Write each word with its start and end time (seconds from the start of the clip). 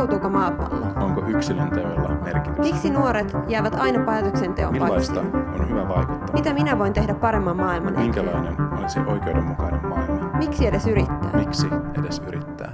Tuhoutuuko 0.00 0.28
maapallo? 0.28 0.86
Onko 1.04 1.26
yksilön 1.26 1.70
teoilla 1.70 2.08
merkitystä? 2.08 2.62
Miksi 2.62 2.90
nuoret 2.90 3.32
jäävät 3.48 3.74
aina 3.74 4.04
päätöksenteon 4.04 4.72
Millaista 4.72 5.20
paikkaan? 5.20 5.60
on 5.60 5.68
hyvä 5.68 5.88
vaikuttaa? 5.88 6.32
Mitä 6.32 6.52
minä 6.54 6.78
voin 6.78 6.92
tehdä 6.92 7.14
paremman 7.14 7.56
maailman 7.56 7.92
eteen? 7.92 8.06
Minkälainen 8.06 8.78
olisi 8.78 9.00
oikeudenmukainen 9.00 9.86
maailma? 9.86 10.30
Miksi 10.38 10.66
edes 10.66 10.86
yrittää? 10.86 11.32
Miksi 11.34 11.66
edes 11.98 12.22
yrittää? 12.26 12.72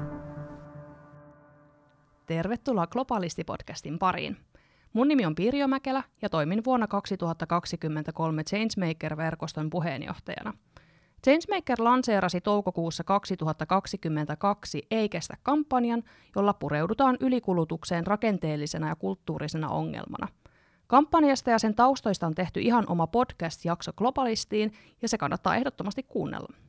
Tervetuloa 2.26 2.87
Globalisti-podcastin 2.87 3.99
pariin. 3.99 4.37
Mun 4.93 5.08
nimi 5.08 5.27
on 5.27 5.35
Pirjo 5.35 5.69
Mäkelä 5.69 6.03
ja 6.22 6.29
toimin 6.29 6.65
vuonna 6.65 6.87
2023 6.87 8.43
Changemaker-verkoston 8.43 9.71
puheenjohtajana. 9.71 10.53
Changemaker 11.27 11.85
lanseerasi 11.85 12.40
toukokuussa 12.40 13.04
2022 13.04 14.83
Ei 14.90 15.08
kestä 15.08 15.37
kampanjan, 15.43 16.02
jolla 16.37 16.52
pureudutaan 16.55 17.16
ylikulutukseen 17.21 18.07
rakenteellisena 18.07 18.89
ja 18.89 18.97
kulttuurisena 18.97 19.69
ongelmana. 19.69 20.29
Kampanjasta 20.87 21.51
ja 21.51 21.59
sen 21.59 21.75
taustoista 21.75 22.27
on 22.27 22.35
tehty 22.35 22.61
ihan 22.61 22.85
oma 22.89 23.07
podcast-jakso 23.07 23.93
Globalistiin 23.93 24.73
ja 25.02 25.09
se 25.09 25.19
kannattaa 25.19 25.57
ehdottomasti 25.57 26.02
kuunnella. 26.02 26.66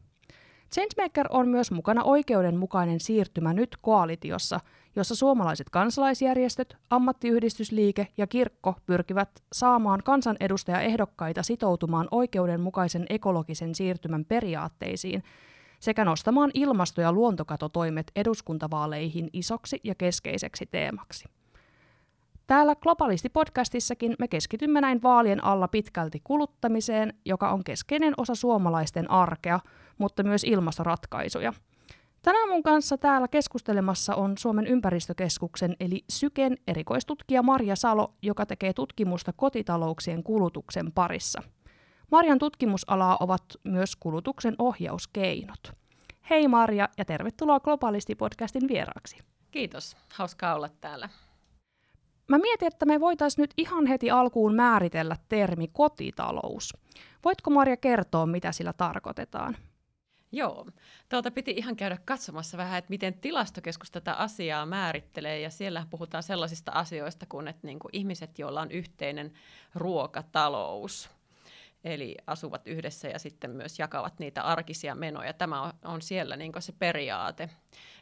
Changemaker 0.73 1.27
on 1.29 1.47
myös 1.47 1.71
mukana 1.71 2.03
oikeudenmukainen 2.03 2.99
siirtymä 2.99 3.53
nyt 3.53 3.77
koalitiossa, 3.81 4.59
jossa 4.95 5.15
suomalaiset 5.15 5.69
kansalaisjärjestöt, 5.69 6.77
ammattiyhdistysliike 6.89 8.07
ja 8.17 8.27
kirkko 8.27 8.75
pyrkivät 8.85 9.29
saamaan 9.53 10.03
kansanedustajaehdokkaita 10.03 11.43
sitoutumaan 11.43 12.07
oikeudenmukaisen 12.11 13.05
ekologisen 13.09 13.75
siirtymän 13.75 14.25
periaatteisiin 14.25 15.23
sekä 15.79 16.05
nostamaan 16.05 16.51
ilmasto- 16.53 17.01
ja 17.01 17.11
luontokatotoimet 17.11 18.11
eduskuntavaaleihin 18.15 19.29
isoksi 19.33 19.79
ja 19.83 19.95
keskeiseksi 19.95 20.65
teemaksi. 20.65 21.25
Täällä 22.47 22.75
Globalisti-podcastissakin 22.75 24.15
me 24.19 24.27
keskitymme 24.27 24.81
näin 24.81 25.03
vaalien 25.03 25.43
alla 25.43 25.67
pitkälti 25.67 26.21
kuluttamiseen, 26.23 27.13
joka 27.25 27.49
on 27.49 27.63
keskeinen 27.63 28.13
osa 28.17 28.35
suomalaisten 28.35 29.11
arkea, 29.11 29.59
mutta 29.97 30.23
myös 30.23 30.43
ilmastoratkaisuja. 30.43 31.53
Tänään 32.21 32.49
mun 32.49 32.63
kanssa 32.63 32.97
täällä 32.97 33.27
keskustelemassa 33.27 34.15
on 34.15 34.37
Suomen 34.37 34.67
ympäristökeskuksen 34.67 35.75
eli 35.79 36.03
Syken 36.09 36.57
erikoistutkija 36.67 37.43
Marja 37.43 37.75
Salo, 37.75 38.13
joka 38.21 38.45
tekee 38.45 38.73
tutkimusta 38.73 39.33
kotitalouksien 39.33 40.23
kulutuksen 40.23 40.91
parissa. 40.91 41.43
Marjan 42.11 42.39
tutkimusalaa 42.39 43.17
ovat 43.19 43.43
myös 43.63 43.95
kulutuksen 43.95 44.55
ohjauskeinot. 44.59 45.71
Hei 46.29 46.47
Marja 46.47 46.89
ja 46.97 47.05
tervetuloa 47.05 47.59
Globalisti-podcastin 47.59 48.67
vieraaksi. 48.67 49.17
Kiitos, 49.51 49.97
hauskaa 50.13 50.55
olla 50.55 50.69
täällä. 50.81 51.09
Mä 52.27 52.37
mietin, 52.37 52.67
että 52.67 52.85
me 52.85 52.99
voitaisiin 52.99 53.43
nyt 53.43 53.53
ihan 53.57 53.85
heti 53.85 54.11
alkuun 54.11 54.55
määritellä 54.55 55.15
termi 55.29 55.67
kotitalous. 55.67 56.73
Voitko 57.25 57.49
Marja 57.49 57.77
kertoa, 57.77 58.25
mitä 58.25 58.51
sillä 58.51 58.73
tarkoitetaan? 58.73 59.57
Joo, 60.31 60.67
tuolta 61.09 61.31
piti 61.31 61.51
ihan 61.51 61.75
käydä 61.75 61.97
katsomassa 62.05 62.57
vähän, 62.57 62.77
että 62.77 62.89
miten 62.89 63.13
tilastokeskus 63.13 63.91
tätä 63.91 64.13
asiaa 64.13 64.65
määrittelee, 64.65 65.39
ja 65.39 65.49
siellä 65.49 65.85
puhutaan 65.89 66.23
sellaisista 66.23 66.71
asioista 66.71 67.25
kuin, 67.29 67.47
että 67.47 67.67
niin 67.67 67.79
kuin 67.79 67.89
ihmiset, 67.93 68.39
joilla 68.39 68.61
on 68.61 68.71
yhteinen 68.71 69.33
ruokatalous, 69.75 71.09
eli 71.93 72.15
asuvat 72.27 72.67
yhdessä 72.67 73.07
ja 73.07 73.19
sitten 73.19 73.51
myös 73.51 73.79
jakavat 73.79 74.19
niitä 74.19 74.41
arkisia 74.41 74.95
menoja. 74.95 75.33
Tämä 75.33 75.73
on, 75.85 76.01
siellä 76.01 76.37
niin 76.37 76.51
se 76.59 76.73
periaate. 76.79 77.49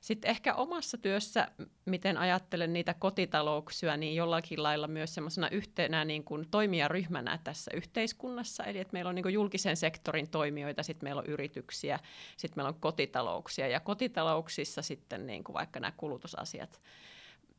Sitten 0.01 0.31
ehkä 0.31 0.53
omassa 0.53 0.97
työssä, 0.97 1.47
miten 1.85 2.17
ajattelen 2.17 2.73
niitä 2.73 2.93
kotitalouksia, 2.93 3.97
niin 3.97 4.15
jollakin 4.15 4.63
lailla 4.63 4.87
myös 4.87 5.13
semmoisena 5.13 5.49
yhtenä 5.49 6.05
niin 6.05 6.23
kuin 6.23 6.47
toimijaryhmänä 6.51 7.39
tässä 7.43 7.71
yhteiskunnassa. 7.73 8.63
Eli 8.63 8.79
että 8.79 8.93
meillä 8.93 9.09
on 9.09 9.15
niin 9.15 9.33
julkisen 9.33 9.77
sektorin 9.77 10.29
toimijoita, 10.29 10.83
sitten 10.83 11.05
meillä 11.05 11.19
on 11.19 11.27
yrityksiä, 11.27 11.99
sitten 12.37 12.57
meillä 12.57 12.69
on 12.69 12.79
kotitalouksia. 12.79 13.67
Ja 13.67 13.79
kotitalouksissa 13.79 14.81
sitten 14.81 15.27
niin 15.27 15.43
kuin 15.43 15.53
vaikka 15.53 15.79
nämä 15.79 15.93
kulutusasiat 15.97 16.81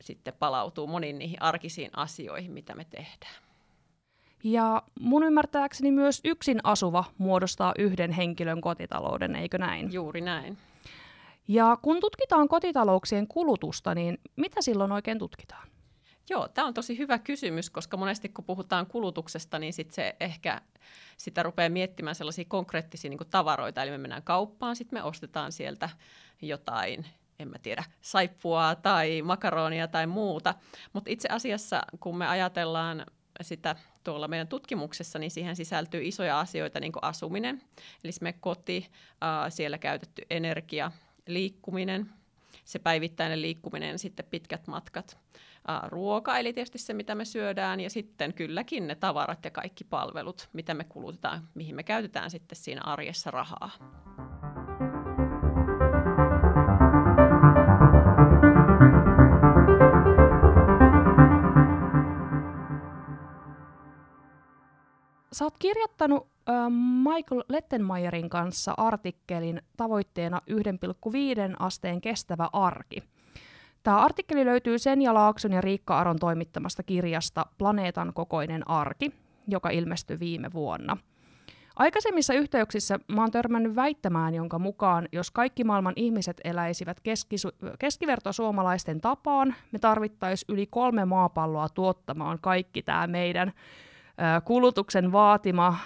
sitten 0.00 0.34
palautuu 0.38 0.86
moniin 0.86 1.18
niihin 1.18 1.42
arkisiin 1.42 1.90
asioihin, 1.96 2.52
mitä 2.52 2.74
me 2.74 2.84
tehdään. 2.84 3.45
Ja 4.48 4.82
mun 5.00 5.22
ymmärtääkseni 5.22 5.90
myös 5.90 6.20
yksin 6.24 6.60
asuva 6.64 7.04
muodostaa 7.18 7.74
yhden 7.78 8.10
henkilön 8.10 8.60
kotitalouden, 8.60 9.36
eikö 9.36 9.58
näin? 9.58 9.92
Juuri 9.92 10.20
näin. 10.20 10.58
Ja 11.48 11.78
kun 11.82 12.00
tutkitaan 12.00 12.48
kotitalouksien 12.48 13.26
kulutusta, 13.26 13.94
niin 13.94 14.18
mitä 14.36 14.62
silloin 14.62 14.92
oikein 14.92 15.18
tutkitaan? 15.18 15.68
Joo, 16.30 16.48
tämä 16.48 16.66
on 16.66 16.74
tosi 16.74 16.98
hyvä 16.98 17.18
kysymys, 17.18 17.70
koska 17.70 17.96
monesti 17.96 18.28
kun 18.28 18.44
puhutaan 18.44 18.86
kulutuksesta, 18.86 19.58
niin 19.58 19.72
sit 19.72 19.90
se 19.90 20.16
ehkä 20.20 20.60
sitä 21.16 21.42
rupeaa 21.42 21.68
miettimään 21.68 22.14
sellaisia 22.14 22.44
konkreettisia 22.48 23.10
niin 23.10 23.30
tavaroita. 23.30 23.82
Eli 23.82 23.90
me 23.90 23.98
mennään 23.98 24.22
kauppaan, 24.22 24.76
sitten 24.76 24.98
me 24.98 25.02
ostetaan 25.02 25.52
sieltä 25.52 25.90
jotain, 26.42 27.06
en 27.38 27.48
mä 27.48 27.58
tiedä, 27.58 27.84
saippua 28.00 28.74
tai 28.74 29.22
makaronia 29.22 29.88
tai 29.88 30.06
muuta. 30.06 30.54
Mutta 30.92 31.10
itse 31.10 31.28
asiassa, 31.28 31.82
kun 32.00 32.16
me 32.16 32.26
ajatellaan 32.26 33.06
sitä 33.42 33.76
tuolla 34.06 34.28
meidän 34.28 34.48
tutkimuksessa, 34.48 35.18
niin 35.18 35.30
siihen 35.30 35.56
sisältyy 35.56 36.04
isoja 36.04 36.40
asioita, 36.40 36.80
niin 36.80 36.92
kuin 36.92 37.04
asuminen, 37.04 37.62
eli 38.04 38.12
me 38.20 38.32
koti, 38.32 38.90
siellä 39.48 39.78
käytetty 39.78 40.22
energia, 40.30 40.92
liikkuminen, 41.26 42.10
se 42.64 42.78
päivittäinen 42.78 43.42
liikkuminen, 43.42 43.98
sitten 43.98 44.26
pitkät 44.30 44.66
matkat, 44.66 45.18
ruoka, 45.88 46.38
eli 46.38 46.52
tietysti 46.52 46.78
se, 46.78 46.94
mitä 46.94 47.14
me 47.14 47.24
syödään, 47.24 47.80
ja 47.80 47.90
sitten 47.90 48.34
kylläkin 48.34 48.86
ne 48.86 48.94
tavarat 48.94 49.44
ja 49.44 49.50
kaikki 49.50 49.84
palvelut, 49.84 50.48
mitä 50.52 50.74
me 50.74 50.84
kulutetaan, 50.84 51.48
mihin 51.54 51.76
me 51.76 51.82
käytetään 51.82 52.30
sitten 52.30 52.56
siinä 52.56 52.80
arjessa 52.84 53.30
rahaa. 53.30 53.70
Sä 65.36 65.44
oot 65.44 65.58
kirjoittanut 65.58 66.28
äh, 66.48 66.54
Michael 67.02 67.42
Lettenmeierin 67.48 68.30
kanssa 68.30 68.74
artikkelin 68.76 69.62
tavoitteena 69.76 70.40
1,5 70.50 71.56
asteen 71.58 72.00
kestävä 72.00 72.48
arki. 72.52 73.02
Tämä 73.82 73.98
artikkeli 73.98 74.44
löytyy 74.44 74.78
sen 74.78 75.02
ja 75.02 75.14
Laakson 75.14 75.52
ja 75.52 75.60
Riikka 75.60 75.98
Aron 75.98 76.18
toimittamasta 76.18 76.82
kirjasta 76.82 77.46
Planeetan 77.58 78.12
kokoinen 78.14 78.70
arki, 78.70 79.12
joka 79.48 79.70
ilmestyi 79.70 80.20
viime 80.20 80.52
vuonna. 80.52 80.96
Aikaisemmissa 81.76 82.34
yhteyksissä 82.34 82.98
mä 83.08 83.20
oon 83.20 83.30
törmännyt 83.30 83.76
väittämään, 83.76 84.34
jonka 84.34 84.58
mukaan 84.58 85.08
jos 85.12 85.30
kaikki 85.30 85.64
maailman 85.64 85.94
ihmiset 85.96 86.40
eläisivät 86.44 87.00
keskisu- 87.00 87.76
keskivertosuomalaisten 87.78 89.00
tapaan, 89.00 89.54
me 89.72 89.78
tarvittaisiin 89.78 90.54
yli 90.54 90.66
kolme 90.66 91.04
maapalloa 91.04 91.68
tuottamaan 91.68 92.38
kaikki 92.40 92.82
tämä 92.82 93.06
meidän 93.06 93.52
kulutuksen 94.44 95.12
vaatima, 95.12 95.78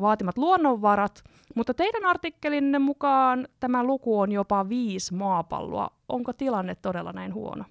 vaatimat 0.00 0.38
luonnonvarat, 0.38 1.24
mutta 1.54 1.74
teidän 1.74 2.04
artikkelinne 2.04 2.78
mukaan 2.78 3.48
tämä 3.60 3.84
luku 3.84 4.20
on 4.20 4.32
jopa 4.32 4.68
viisi 4.68 5.14
maapalloa. 5.14 5.90
Onko 6.08 6.32
tilanne 6.32 6.74
todella 6.74 7.12
näin 7.12 7.34
huono? 7.34 7.64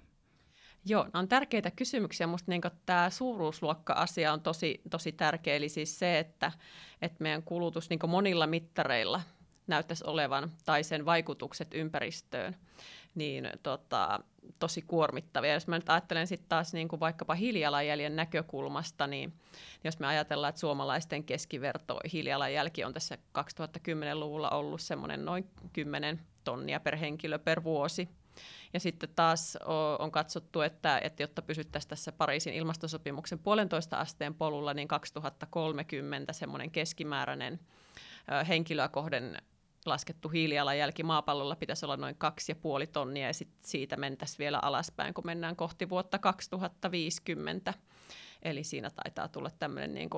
Joo, 0.88 1.02
nämä 1.04 1.18
on 1.18 1.28
tärkeitä 1.28 1.70
kysymyksiä. 1.70 2.26
Minusta 2.26 2.50
niin 2.50 2.62
tämä 2.86 3.10
suuruusluokka-asia 3.10 4.32
on 4.32 4.40
tosi, 4.40 4.80
tosi 4.90 5.12
tärkeä. 5.12 5.56
Eli 5.56 5.68
siis 5.68 5.98
se, 5.98 6.18
että, 6.18 6.52
että 7.02 7.22
meidän 7.22 7.42
kulutus 7.42 7.90
niin 7.90 8.00
monilla 8.08 8.46
mittareilla 8.46 9.20
näyttäisi 9.66 10.04
olevan, 10.06 10.50
tai 10.64 10.84
sen 10.84 11.04
vaikutukset 11.04 11.68
ympäristöön, 11.74 12.56
niin 13.14 13.50
tota, 13.62 14.20
tosi 14.58 14.82
kuormittavia. 14.82 15.54
Jos 15.54 15.66
mä 15.66 15.78
nyt 15.78 15.90
ajattelen 15.90 16.26
sitten 16.26 16.48
taas 16.48 16.72
niin 16.72 16.88
kuin 16.88 17.00
vaikkapa 17.00 17.34
hiilijalanjäljen 17.34 18.16
näkökulmasta, 18.16 19.06
niin 19.06 19.32
jos 19.84 19.98
me 19.98 20.06
ajatellaan, 20.06 20.48
että 20.48 20.60
suomalaisten 20.60 21.24
keskiverto 21.24 22.00
hiilijalanjälki 22.12 22.84
on 22.84 22.92
tässä 22.92 23.18
2010-luvulla 23.38 24.50
ollut 24.50 24.80
semmoinen 24.80 25.24
noin 25.24 25.50
10 25.72 26.20
tonnia 26.44 26.80
per 26.80 26.96
henkilö 26.96 27.38
per 27.38 27.64
vuosi, 27.64 28.08
ja 28.72 28.80
sitten 28.80 29.08
taas 29.16 29.58
on 29.98 30.10
katsottu, 30.10 30.60
että, 30.60 30.98
että 30.98 31.22
jotta 31.22 31.42
pysyttäisiin 31.42 31.88
tässä 31.88 32.12
Pariisin 32.12 32.54
ilmastosopimuksen 32.54 33.38
puolentoista 33.38 33.96
asteen 33.96 34.34
polulla, 34.34 34.74
niin 34.74 34.88
2030 34.88 36.32
semmoinen 36.32 36.70
keskimääräinen 36.70 37.60
henkilöä 38.48 38.88
kohden 38.88 39.42
laskettu 39.86 40.28
hiilijalanjälki 40.28 41.02
maapallolla 41.02 41.56
pitäisi 41.56 41.86
olla 41.86 41.96
noin 41.96 42.16
2,5 42.84 42.86
tonnia 42.92 43.26
ja 43.26 43.34
sit 43.34 43.48
siitä 43.60 43.96
mentäisiin 43.96 44.38
vielä 44.38 44.58
alaspäin, 44.62 45.14
kun 45.14 45.26
mennään 45.26 45.56
kohti 45.56 45.88
vuotta 45.88 46.18
2050. 46.18 47.74
Eli 48.42 48.64
siinä 48.64 48.90
taitaa 48.90 49.28
tulla 49.28 49.50
tämmöinen 49.50 49.94
niin 49.94 50.10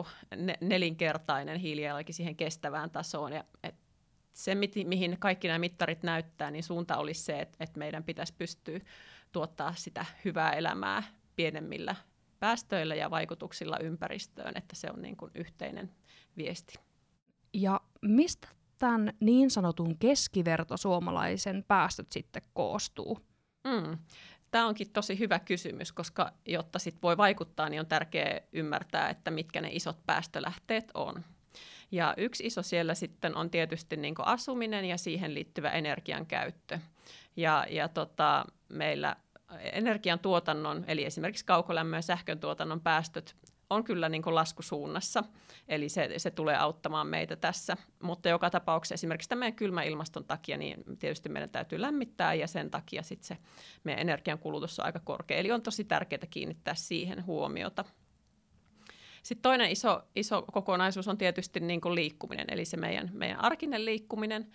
nelinkertainen 0.61 1.59
hiilijalanjälki 1.59 2.13
siihen 2.13 2.37
kestävään 2.37 2.91
tasoon. 2.91 3.33
Ja 3.33 3.45
et 3.63 3.75
se, 4.33 4.55
mihin 4.85 5.17
kaikki 5.19 5.49
nämä 5.49 5.59
mittarit 5.59 6.03
näyttää, 6.03 6.51
niin 6.51 6.65
suunta 6.65 6.97
olisi 6.97 7.23
se, 7.23 7.41
että, 7.41 7.57
että 7.61 7.79
meidän 7.79 8.05
pitäisi 8.05 8.35
pystyä 8.39 8.81
tuottaa 9.33 9.75
sitä 9.77 10.07
hyvää 10.25 10.53
elämää 10.53 11.03
pienemmillä 11.37 11.95
päästöillä 12.41 12.95
ja 12.95 13.11
vaikutuksilla 13.11 13.79
ympäristöön, 13.79 14.57
että 14.57 14.77
se 14.77 14.91
on 14.91 15.03
niin 15.03 15.17
kuin 15.17 15.31
yhteinen 15.35 15.91
viesti. 16.37 16.75
Ja 17.53 17.81
mistä 18.03 18.49
tämän 18.79 19.13
niin 19.21 19.51
sanotun 19.51 19.99
keskivertosuomalaisen 19.99 21.65
päästöt 21.69 22.13
sitten 22.13 22.43
koostuu? 22.55 23.19
Mm. 23.65 23.99
Tämä 24.51 24.67
onkin 24.67 24.91
tosi 24.91 25.19
hyvä 25.19 25.39
kysymys, 25.39 25.93
koska 25.93 26.33
jotta 26.47 26.79
sit 26.79 27.03
voi 27.03 27.17
vaikuttaa, 27.17 27.69
niin 27.69 27.81
on 27.81 27.87
tärkeää 27.87 28.41
ymmärtää, 28.53 29.09
että 29.09 29.31
mitkä 29.31 29.61
ne 29.61 29.69
isot 29.73 30.07
päästölähteet 30.07 30.91
on. 30.95 31.25
Ja 31.91 32.15
yksi 32.17 32.47
iso 32.47 32.63
siellä 32.63 32.95
sitten 32.95 33.37
on 33.37 33.51
tietysti 33.51 33.97
niin 33.97 34.15
asuminen 34.19 34.85
ja 34.85 34.99
siihen 34.99 35.35
liittyvä 35.35 35.71
energian 35.71 36.27
käyttö. 36.27 36.79
Ja, 37.37 37.67
ja 37.71 37.89
tota, 37.89 38.45
meillä 38.69 39.17
energiantuotannon, 39.73 40.85
eli 40.87 41.05
esimerkiksi 41.05 41.45
kaukolämmön 41.45 41.99
ja 41.99 42.03
sähkön 42.03 42.41
tuotannon 42.41 42.81
päästöt 42.81 43.37
on 43.71 43.85
kyllä 43.85 44.09
niin 44.09 44.23
laskusuunnassa, 44.27 45.25
eli 45.69 45.89
se, 45.89 46.09
se 46.17 46.31
tulee 46.31 46.57
auttamaan 46.57 47.07
meitä 47.07 47.37
tässä. 47.37 47.77
Mutta 48.03 48.29
joka 48.29 48.51
tapauksessa 48.51 48.95
esimerkiksi 48.95 49.29
tämän 49.29 49.55
kylmän 49.55 49.87
ilmaston 49.87 50.25
takia, 50.25 50.57
niin 50.59 50.85
tietysti 50.99 51.29
meidän 51.29 51.51
täytyy 51.51 51.81
lämmittää, 51.81 52.35
ja 52.35 52.47
sen 52.47 52.71
takia 52.71 53.03
sitten 53.03 53.27
se 53.27 53.37
meidän 53.85 54.01
energiankulutus 54.01 54.79
on 54.79 54.87
aika 54.87 55.01
korkea. 55.01 55.39
Eli 55.39 55.53
on 55.53 55.63
tosi 55.63 55.85
tärkeää 55.85 56.27
kiinnittää 56.31 56.75
siihen 56.75 57.27
huomiota. 57.27 57.85
Sitten 59.23 59.43
toinen 59.43 59.71
iso, 59.71 60.03
iso 60.17 60.43
kokonaisuus 60.43 61.09
on 61.09 61.19
tietysti 61.19 61.61
niin 61.61 61.81
kuin 61.81 61.95
liikkuminen, 61.95 62.47
eli 62.51 62.65
se 62.65 62.77
meidän, 62.77 63.11
meidän 63.13 63.45
arkinen 63.45 63.85
liikkuminen 63.85 64.51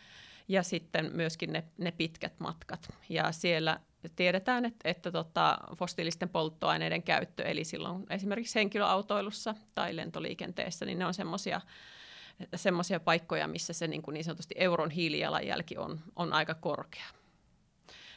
ja 0.47 0.63
sitten 0.63 1.11
myöskin 1.13 1.53
ne, 1.53 1.63
ne 1.77 1.91
pitkät 1.91 2.39
matkat. 2.39 2.87
Ja 3.09 3.31
siellä 3.31 3.79
tiedetään, 4.15 4.65
että, 4.65 4.89
että 4.89 5.11
tota, 5.11 5.57
fossiilisten 5.77 6.29
polttoaineiden 6.29 7.03
käyttö, 7.03 7.43
eli 7.43 7.63
silloin 7.63 8.05
esimerkiksi 8.09 8.59
henkilöautoilussa 8.59 9.55
tai 9.75 9.95
lentoliikenteessä, 9.95 10.85
niin 10.85 10.99
ne 10.99 11.05
on 11.05 11.13
semmoisia 11.13 11.61
semmoisia 12.55 12.99
paikkoja, 12.99 13.47
missä 13.47 13.73
se 13.73 13.87
niin, 13.87 14.01
kuin 14.01 14.13
niin 14.13 14.23
sanotusti 14.23 14.55
euron 14.57 14.91
hiilijalanjälki 14.91 15.77
on, 15.77 15.99
on 16.15 16.33
aika 16.33 16.53
korkea. 16.53 17.05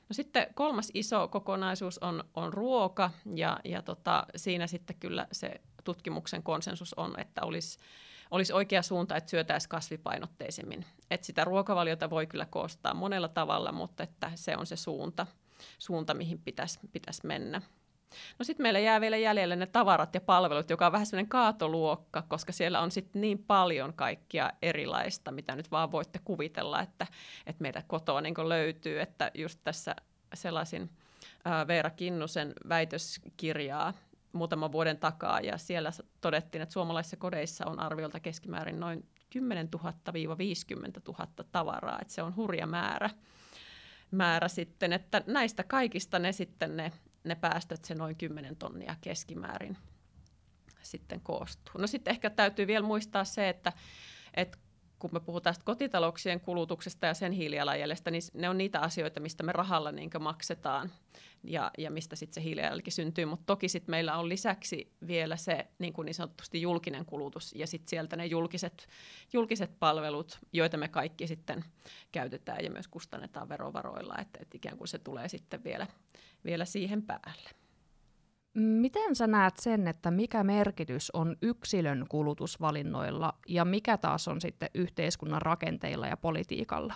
No 0.09 0.13
sitten 0.13 0.47
kolmas 0.55 0.91
iso 0.95 1.29
kokonaisuus 1.29 1.99
on, 1.99 2.25
on 2.35 2.53
ruoka, 2.53 3.11
ja, 3.35 3.61
ja 3.65 3.83
tota, 3.83 4.27
siinä 4.37 4.67
sitten 4.67 4.97
kyllä 5.01 5.27
se 5.33 5.61
tutkimuksen 5.85 6.43
konsensus 6.43 6.95
on, 6.95 7.21
että 7.21 7.41
olisi, 7.45 7.79
olisi 8.31 8.53
oikea 8.53 8.83
suunta, 8.83 9.17
että 9.17 9.31
syötäisiin 9.31 9.69
kasvipainotteisemmin. 9.69 10.85
Että 11.11 11.27
sitä 11.27 11.45
ruokavaliota 11.45 12.11
voi 12.11 12.27
kyllä 12.27 12.47
koostaa 12.47 12.95
monella 12.95 13.29
tavalla, 13.29 13.73
mutta 13.73 14.03
että 14.03 14.33
se 14.35 14.57
on 14.57 14.67
se 14.67 14.77
suunta, 14.77 15.27
suunta 15.79 16.15
mihin 16.15 16.39
pitäisi, 16.39 16.79
pitäisi 16.93 17.27
mennä. 17.27 17.63
No 18.39 18.45
sitten 18.45 18.65
meillä 18.65 18.79
jää 18.79 19.01
vielä 19.01 19.17
jäljelle 19.17 19.57
ne 19.57 19.67
tavarat 19.67 20.15
ja 20.15 20.21
palvelut, 20.21 20.71
joka 20.71 20.87
on 20.87 20.93
vähän 20.93 21.07
sellainen 21.07 21.29
kaatoluokka, 21.29 22.23
koska 22.29 22.53
siellä 22.53 22.81
on 22.81 22.91
sitten 22.91 23.21
niin 23.21 23.39
paljon 23.39 23.93
kaikkia 23.93 24.53
erilaista, 24.63 25.33
mitä 25.33 25.57
nyt 25.57 25.71
vaan 25.71 25.93
voitte 25.93 26.21
kuvitella, 26.25 26.83
että, 26.83 27.07
että 27.47 27.63
meidän 27.63 27.83
kotoa 27.87 28.21
niin 28.21 28.49
löytyy, 28.49 29.01
että 29.01 29.31
just 29.35 29.61
tässä 29.65 29.97
sellaisin 30.35 30.91
Veera 31.67 31.91
Kinnusen 31.91 32.53
väitöskirjaa 32.69 33.95
muutaman 34.33 34.73
vuoden 34.73 34.99
takaa, 34.99 35.41
ja 35.41 35.59
siellä 35.59 35.91
todettiin, 36.21 36.63
että 36.63 36.73
suomalaisissa 36.73 37.17
kodeissa 37.17 37.67
on 37.67 37.81
arviolta 37.81 38.21
keskimäärin 38.21 38.81
noin 38.81 39.09
10 39.31 39.69
000-50 39.77 39.81
000 41.09 41.27
tavaraa, 41.53 41.99
että 42.01 42.15
se 42.15 42.23
on 42.23 42.37
hurja 42.37 42.67
määrä, 42.67 43.11
määrä 44.11 44.49
sitten, 44.49 44.93
että 44.93 45.23
näistä 45.27 45.65
kaikista 45.65 46.19
ne 46.19 46.33
sitten 46.33 46.77
ne, 46.77 46.93
ne 47.25 47.35
päästöt, 47.35 47.85
se 47.85 47.95
noin 47.95 48.17
10 48.17 48.57
tonnia 48.57 48.97
keskimäärin 49.01 49.77
sitten 50.83 51.21
koostuu. 51.21 51.81
No 51.81 51.87
sitten 51.87 52.11
ehkä 52.11 52.31
täytyy 52.31 52.67
vielä 52.67 52.87
muistaa 52.87 53.25
se, 53.25 53.49
että, 53.49 53.73
että 54.35 54.59
kun 54.99 55.11
me 55.13 55.21
puhutaan 55.21 55.57
kotitalouksien 55.65 56.41
kulutuksesta 56.41 57.07
ja 57.07 57.15
sen 57.15 57.33
hiilijalanjäljestä, 57.33 58.11
niin 58.11 58.23
ne 58.35 58.49
on 58.49 58.59
niitä 58.59 58.81
asioita, 58.81 59.21
mistä 59.21 59.43
me 59.43 59.53
rahalla 59.53 59.93
niin 59.93 60.11
maksetaan 60.21 60.91
ja, 61.45 61.71
ja 61.79 61.91
mistä 61.91 62.17
sitten 62.17 62.35
se 62.35 62.43
hiilijalanjälki 62.43 62.91
syntyy. 62.91 63.25
Mutta 63.25 63.47
toki 63.47 63.69
sitten 63.69 63.91
meillä 63.91 64.17
on 64.17 64.29
lisäksi 64.29 64.93
vielä 65.07 65.37
se 65.37 65.67
niin, 65.79 65.93
kuin 65.93 66.07
niin 66.07 66.15
sanotusti 66.15 66.63
julkinen 66.63 67.07
kulutus 67.07 67.55
ja 67.55 67.67
sitten 67.67 67.89
sieltä 67.89 68.17
ne 68.17 68.27
julkiset, 68.27 68.89
julkiset 69.33 69.71
palvelut, 69.79 70.39
joita 70.53 70.77
me 70.77 70.89
kaikki 70.89 71.27
sitten 71.27 71.65
käytetään 72.13 72.65
ja 72.65 72.71
myös 72.71 72.89
kustannetaan 72.89 73.49
verovaroilla, 73.49 74.15
että, 74.19 74.39
että 74.43 74.57
ikään 74.57 74.79
kuin 74.79 74.89
se 74.89 74.99
tulee 74.99 75.29
sitten 75.29 75.65
vielä, 75.65 75.87
vielä 76.45 76.65
siihen 76.65 77.03
päälle. 77.03 77.66
Miten 78.59 79.17
sä 79.17 79.27
näet 79.27 79.57
sen, 79.57 79.89
että 79.89 80.11
mikä 80.11 80.45
merkitys 80.45 81.11
on 81.11 81.37
yksilön 81.43 82.05
kulutusvalinnoilla 82.09 83.35
ja 83.49 83.65
mikä 83.65 83.97
taas 83.97 84.29
on 84.29 84.41
sitten 84.41 84.71
yhteiskunnan 84.75 85.43
rakenteilla 85.43 86.07
ja 86.07 86.17
politiikalla? 86.17 86.95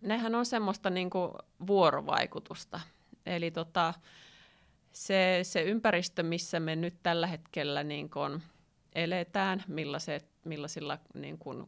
Nehän 0.00 0.34
on 0.34 0.46
semmoista 0.46 0.90
niin 0.90 1.10
kuin 1.10 1.32
vuorovaikutusta. 1.66 2.80
Eli 3.26 3.50
tota, 3.50 3.94
se, 4.92 5.40
se 5.42 5.62
ympäristö, 5.62 6.22
missä 6.22 6.60
me 6.60 6.76
nyt 6.76 6.94
tällä 7.02 7.26
hetkellä 7.26 7.84
niin 7.84 8.10
kuin 8.10 8.42
eletään, 8.94 9.64
millaiset, 9.68 10.26
millaisilla 10.44 10.98
niin 11.14 11.38
kuin 11.38 11.66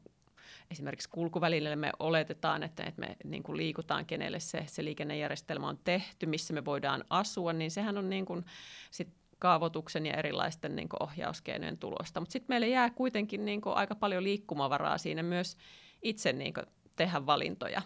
esimerkiksi 0.71 1.09
kulkuvälineillä 1.09 1.77
me 1.77 1.93
oletetaan, 1.99 2.63
että, 2.63 2.85
että 2.85 3.01
me 3.01 3.17
niin 3.25 3.43
kuin 3.43 3.57
liikutaan, 3.57 4.07
kenelle 4.07 4.41
se, 4.41 4.65
se 4.67 4.85
liikennejärjestelmä 4.85 5.69
on 5.69 5.79
tehty, 5.85 6.27
missä 6.27 6.55
me 6.55 6.65
voidaan 6.65 7.05
asua, 7.11 7.53
niin 7.53 7.71
sehän 7.71 7.99
on 7.99 8.11
niin 8.11 8.27
kuin 8.27 8.45
sit 8.91 9.09
kaavoituksen 9.39 10.07
ja 10.07 10.15
erilaisten 10.15 10.77
niin 10.77 10.89
kuin 10.89 11.03
ohjauskeinojen 11.03 11.79
tulosta. 11.79 12.21
Mutta 12.21 12.33
sitten 12.33 12.55
meille 12.55 12.69
jää 12.69 12.91
kuitenkin 12.91 13.45
niin 13.45 13.61
kuin 13.61 13.77
aika 13.77 13.95
paljon 13.95 14.25
liikkumavaraa 14.25 14.99
siinä 14.99 15.23
myös 15.23 15.57
itse 16.03 16.33
niin 16.33 16.55
kuin 16.55 16.67
tehdä 16.97 17.27
valintoja 17.27 17.83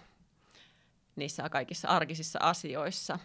niissä 1.16 1.48
kaikissa 1.48 1.88
arkisissa 1.88 2.38
asioissa. 2.42 3.18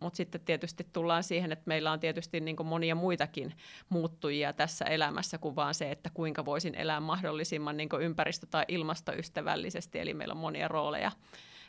Mutta 0.00 0.16
sitten 0.16 0.40
tietysti 0.40 0.86
tullaan 0.92 1.22
siihen, 1.22 1.52
että 1.52 1.62
meillä 1.66 1.92
on 1.92 2.00
tietysti 2.00 2.40
niin 2.40 2.56
kuin 2.56 2.66
monia 2.66 2.94
muitakin 2.94 3.54
muuttujia 3.88 4.52
tässä 4.52 4.84
elämässä 4.84 5.38
kuin 5.38 5.56
vaan 5.56 5.74
se, 5.74 5.90
että 5.90 6.10
kuinka 6.14 6.44
voisin 6.44 6.74
elää 6.74 7.00
mahdollisimman 7.00 7.76
niin 7.76 7.88
kuin 7.88 8.02
ympäristö- 8.02 8.46
tai 8.50 8.64
ilmastoystävällisesti. 8.68 9.98
Eli 9.98 10.14
meillä 10.14 10.32
on 10.32 10.38
monia 10.38 10.68
rooleja 10.68 11.12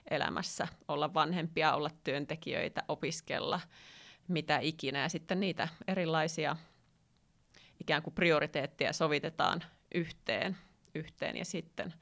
elämässä, 0.09 0.67
olla 0.87 1.13
vanhempia, 1.13 1.73
olla 1.73 1.89
työntekijöitä, 2.03 2.83
opiskella– 2.87 3.59
mitä 4.27 4.59
ikinä. 4.59 5.01
Ja 5.01 5.09
sitten 5.09 5.39
niitä 5.39 5.67
erilaisia 5.87 6.55
ikään 7.81 8.03
kuin 8.03 8.13
prioriteetteja 8.13 8.93
sovitetaan 8.93 9.63
yhteen, 9.95 10.57
yhteen 10.95 11.37
ja 11.37 11.45
sitten 11.45 11.93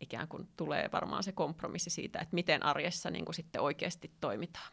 ikään 0.00 0.28
kuin 0.28 0.48
tulee 0.56 0.88
varmaan 0.92 1.22
se 1.22 1.32
kompromissi 1.32 1.90
siitä, 1.90 2.18
että 2.20 2.34
miten 2.34 2.62
arjessa 2.62 3.10
niin 3.10 3.24
kuin 3.24 3.34
sitten 3.34 3.60
oikeasti 3.60 4.10
toimitaan. 4.20 4.72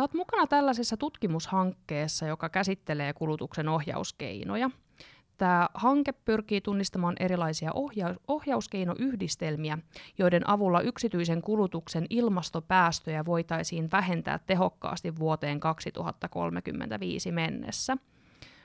Oot 0.00 0.14
mukana 0.14 0.46
tällaisessa 0.46 0.96
tutkimushankkeessa, 0.96 2.26
joka 2.26 2.48
käsittelee 2.48 3.12
kulutuksen 3.12 3.68
ohjauskeinoja. 3.68 4.70
Tämä 5.36 5.68
hanke 5.74 6.12
pyrkii 6.12 6.60
tunnistamaan 6.60 7.16
erilaisia 7.20 7.70
ohja- 7.74 8.14
ohjauskeinoyhdistelmiä, 8.28 9.78
joiden 10.18 10.48
avulla 10.48 10.80
yksityisen 10.80 11.42
kulutuksen 11.42 12.06
ilmastopäästöjä 12.10 13.24
voitaisiin 13.24 13.88
vähentää 13.92 14.38
tehokkaasti 14.46 15.16
vuoteen 15.18 15.60
2035 15.60 17.32
mennessä. 17.32 17.96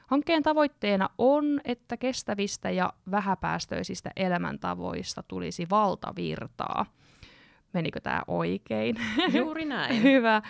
Hankkeen 0.07 0.43
tavoitteena 0.43 1.09
on, 1.17 1.61
että 1.65 1.97
kestävistä 1.97 2.69
ja 2.69 2.93
vähäpäästöisistä 3.11 4.11
elämäntavoista 4.15 5.23
tulisi 5.23 5.67
valtavirtaa– 5.69 6.85
Menikö 7.73 7.99
tämä 7.99 8.21
oikein? 8.27 8.95
Juuri 9.33 9.65
näin. 9.65 10.03
Hyvä. 10.11 10.41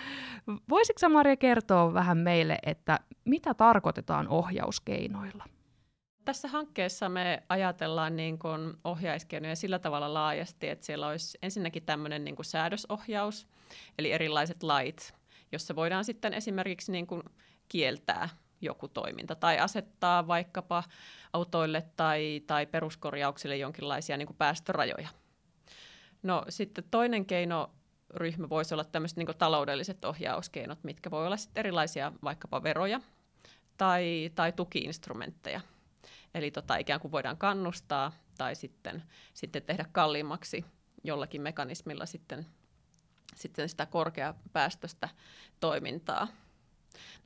Voisitko 0.69 1.09
Maria 1.09 1.35
kertoa 1.35 1.93
vähän 1.93 2.17
meille, 2.17 2.57
että 2.65 2.99
mitä 3.25 3.53
tarkoitetaan 3.53 4.27
ohjauskeinoilla? 4.27 5.43
Tässä 6.25 6.47
hankkeessa 6.47 7.09
me 7.09 7.43
ajatellaan 7.49 8.15
niin 8.15 8.39
kuin 8.39 8.73
ohjaiskeinoja 8.83 9.55
sillä 9.55 9.79
tavalla 9.79 10.13
laajasti, 10.13 10.69
että 10.69 10.85
siellä 10.85 11.07
olisi 11.07 11.37
ensinnäkin 11.41 11.83
tämmöinen 11.83 12.23
niin 12.23 12.35
kuin 12.35 12.45
säädösohjaus, 12.45 13.47
eli 13.97 14.11
erilaiset 14.11 14.63
lait, 14.63 15.13
jossa 15.51 15.75
voidaan 15.75 16.05
sitten 16.05 16.33
esimerkiksi 16.33 16.91
niin 16.91 17.07
kuin 17.07 17.23
kieltää 17.67 18.29
joku 18.61 18.87
toiminta 18.87 19.35
tai 19.35 19.59
asettaa 19.59 20.27
vaikkapa 20.27 20.83
autoille 21.33 21.85
tai, 21.95 22.41
tai 22.47 22.65
peruskorjauksille 22.65 23.57
jonkinlaisia 23.57 24.17
niin 24.17 24.27
kuin 24.27 24.37
päästörajoja. 24.37 25.09
No 26.23 26.45
sitten 26.49 26.83
toinen 26.91 27.25
keino 27.25 27.71
ryhmä 28.09 28.49
voisi 28.49 28.73
olla 28.73 28.83
tämmöiset 28.83 29.17
niin 29.17 29.27
taloudelliset 29.37 30.05
ohjauskeinot, 30.05 30.83
mitkä 30.83 31.11
voi 31.11 31.25
olla 31.25 31.37
sitten 31.37 31.59
erilaisia 31.59 32.11
vaikkapa 32.23 32.63
veroja 32.63 33.01
tai, 33.77 34.31
tai 34.35 34.51
tukiinstrumentteja. 34.51 35.61
Eli 36.33 36.51
tota, 36.51 36.75
ikään 36.75 36.99
kuin 36.99 37.11
voidaan 37.11 37.37
kannustaa 37.37 38.11
tai 38.37 38.55
sitten, 38.55 39.03
sitten 39.33 39.63
tehdä 39.63 39.85
kalliimmaksi 39.91 40.65
jollakin 41.03 41.41
mekanismilla 41.41 42.05
sitten, 42.05 42.45
sitten 43.35 43.69
sitä 43.69 43.85
korkeapäästöstä 43.85 45.09
toimintaa. 45.59 46.27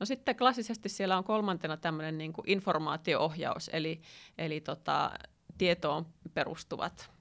No 0.00 0.06
sitten 0.06 0.36
klassisesti 0.36 0.88
siellä 0.88 1.18
on 1.18 1.24
kolmantena 1.24 1.76
tämmöinen 1.76 2.18
niin 2.18 2.32
kuin 2.32 2.50
informaatio-ohjaus, 2.50 3.70
eli, 3.72 4.00
eli 4.38 4.60
tota, 4.60 5.10
tietoon 5.58 6.06
perustuvat 6.34 7.15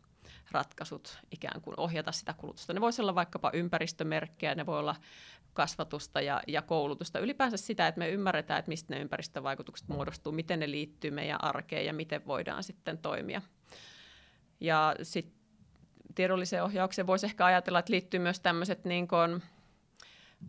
ratkaisut 0.51 1.17
ikään 1.31 1.61
kuin 1.61 1.79
ohjata 1.79 2.11
sitä 2.11 2.33
kulutusta. 2.33 2.73
Ne 2.73 2.81
voisi 2.81 3.01
olla 3.01 3.15
vaikkapa 3.15 3.51
ympäristömerkkejä, 3.53 4.55
ne 4.55 4.65
voi 4.65 4.79
olla 4.79 4.95
kasvatusta 5.53 6.21
ja, 6.21 6.41
ja 6.47 6.61
koulutusta. 6.61 7.19
Ylipäänsä 7.19 7.57
sitä, 7.57 7.87
että 7.87 7.99
me 7.99 8.09
ymmärretään, 8.09 8.59
että 8.59 8.69
mistä 8.69 8.95
ne 8.95 9.01
ympäristövaikutukset 9.01 9.87
muodostuu, 9.87 10.31
miten 10.31 10.59
ne 10.59 10.71
liittyy 10.71 11.11
meidän 11.11 11.43
arkeen 11.43 11.85
ja 11.85 11.93
miten 11.93 12.25
voidaan 12.25 12.63
sitten 12.63 12.97
toimia. 12.97 13.41
Ja 14.59 14.95
sitten 15.03 15.35
tiedolliseen 16.15 16.63
ohjaukseen 16.63 17.07
voisi 17.07 17.25
ehkä 17.25 17.45
ajatella, 17.45 17.79
että 17.79 17.93
liittyy 17.93 18.19
myös 18.19 18.39
tämmöiset 18.39 18.85
niin 18.85 19.07
kuin, 19.07 19.33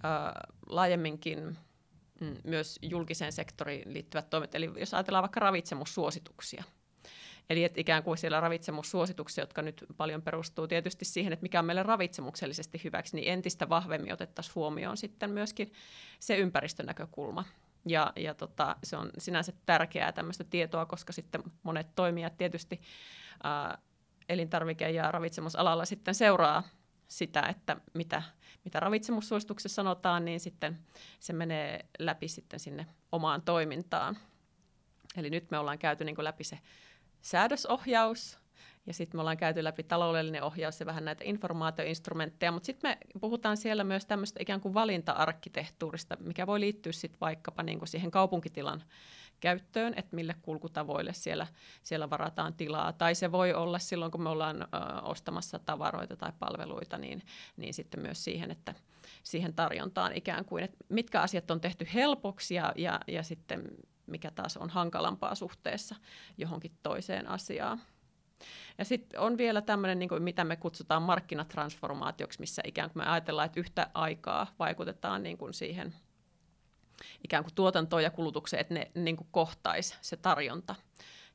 äh, 0.04 0.32
laajemminkin 0.66 1.58
mm, 2.20 2.36
myös 2.44 2.78
julkiseen 2.82 3.32
sektoriin 3.32 3.92
liittyvät 3.92 4.30
toimet. 4.30 4.54
Eli 4.54 4.72
jos 4.76 4.94
ajatellaan 4.94 5.22
vaikka 5.22 5.40
ravitsemussuosituksia– 5.40 6.64
Eli 7.50 7.64
että 7.64 7.80
ikään 7.80 8.02
kuin 8.02 8.18
siellä 8.18 8.40
ravitsemussuosituksia, 8.40 9.42
jotka 9.42 9.62
nyt 9.62 9.84
paljon 9.96 10.22
perustuu 10.22 10.68
tietysti 10.68 11.04
siihen, 11.04 11.32
että 11.32 11.42
mikä 11.42 11.58
on 11.58 11.64
meille 11.64 11.82
ravitsemuksellisesti 11.82 12.80
hyväksi, 12.84 13.16
niin 13.16 13.32
entistä 13.32 13.68
vahvemmin 13.68 14.12
otettaisiin 14.12 14.54
huomioon 14.54 14.96
sitten 14.96 15.30
myöskin 15.30 15.72
se 16.20 16.36
ympäristönäkökulma. 16.36 17.44
Ja, 17.88 18.12
ja 18.16 18.34
tota, 18.34 18.76
se 18.84 18.96
on 18.96 19.10
sinänsä 19.18 19.52
tärkeää 19.66 20.12
tämmöistä 20.12 20.44
tietoa, 20.44 20.86
koska 20.86 21.12
sitten 21.12 21.42
monet 21.62 21.94
toimijat 21.94 22.36
tietysti 22.36 22.80
ää, 23.42 23.78
elintarvike- 24.28 24.88
ja 24.88 25.12
ravitsemusalalla 25.12 25.84
sitten 25.84 26.14
seuraa 26.14 26.62
sitä, 27.08 27.40
että 27.40 27.76
mitä, 27.94 28.22
mitä 28.64 28.80
ravitsemussuosituksessa 28.80 29.74
sanotaan, 29.74 30.24
niin 30.24 30.40
sitten 30.40 30.78
se 31.20 31.32
menee 31.32 31.86
läpi 31.98 32.28
sitten 32.28 32.60
sinne 32.60 32.86
omaan 33.12 33.42
toimintaan. 33.42 34.18
Eli 35.16 35.30
nyt 35.30 35.50
me 35.50 35.58
ollaan 35.58 35.78
käyty 35.78 36.04
niin 36.04 36.24
läpi 36.24 36.44
se 36.44 36.58
säädösohjaus, 37.26 38.38
ja 38.86 38.92
sitten 38.94 39.18
me 39.18 39.20
ollaan 39.20 39.36
käyty 39.36 39.64
läpi 39.64 39.82
taloudellinen 39.82 40.42
ohjaus 40.42 40.80
ja 40.80 40.86
vähän 40.86 41.04
näitä 41.04 41.24
informaatioinstrumentteja, 41.24 42.52
mutta 42.52 42.66
sitten 42.66 42.90
me 42.90 43.20
puhutaan 43.20 43.56
siellä 43.56 43.84
myös 43.84 44.06
tämmöistä 44.06 44.42
ikään 44.42 44.60
kuin 44.60 44.74
valinta-arkkitehtuurista, 44.74 46.16
mikä 46.20 46.46
voi 46.46 46.60
liittyä 46.60 46.92
sitten 46.92 47.20
vaikkapa 47.20 47.62
niin 47.62 47.78
kuin 47.78 47.88
siihen 47.88 48.10
kaupunkitilan 48.10 48.82
käyttöön, 49.40 49.94
että 49.96 50.16
mille 50.16 50.34
kulkutavoille 50.42 51.12
siellä, 51.12 51.46
siellä 51.82 52.10
varataan 52.10 52.54
tilaa. 52.54 52.92
Tai 52.92 53.14
se 53.14 53.32
voi 53.32 53.54
olla 53.54 53.78
silloin, 53.78 54.12
kun 54.12 54.22
me 54.22 54.28
ollaan 54.28 54.62
ö, 54.62 54.66
ostamassa 55.02 55.58
tavaroita 55.58 56.16
tai 56.16 56.32
palveluita, 56.38 56.98
niin, 56.98 57.22
niin 57.56 57.74
sitten 57.74 58.00
myös 58.00 58.24
siihen, 58.24 58.50
että 58.50 58.74
siihen 59.22 59.54
tarjontaan 59.54 60.12
ikään 60.12 60.44
kuin, 60.44 60.64
että 60.64 60.76
mitkä 60.88 61.20
asiat 61.20 61.50
on 61.50 61.60
tehty 61.60 61.86
helpoksi 61.94 62.54
ja, 62.54 62.72
ja, 62.76 63.00
ja 63.06 63.22
sitten 63.22 63.68
mikä 64.06 64.30
taas 64.30 64.56
on 64.56 64.70
hankalampaa 64.70 65.34
suhteessa 65.34 65.94
johonkin 66.38 66.78
toiseen 66.82 67.28
asiaan. 67.28 67.80
Ja 68.78 68.84
sitten 68.84 69.20
on 69.20 69.38
vielä 69.38 69.62
tämmöinen, 69.62 69.98
niin 69.98 70.22
mitä 70.22 70.44
me 70.44 70.56
kutsutaan 70.56 71.02
markkinatransformaatioksi, 71.02 72.40
missä 72.40 72.62
ikään 72.64 72.90
kuin 72.90 73.02
me 73.02 73.10
ajatellaan, 73.10 73.46
että 73.46 73.60
yhtä 73.60 73.90
aikaa 73.94 74.46
vaikutetaan 74.58 75.22
niin 75.22 75.38
kuin 75.38 75.54
siihen 75.54 75.94
ikään 77.24 77.44
kuin 77.44 77.54
tuotantoon 77.54 78.02
ja 78.02 78.10
kulutukseen, 78.10 78.60
että 78.60 78.74
ne 78.74 78.90
niin 78.94 79.16
kuin 79.16 79.28
kohtaisi 79.30 79.96
se 80.00 80.16
tarjonta 80.16 80.74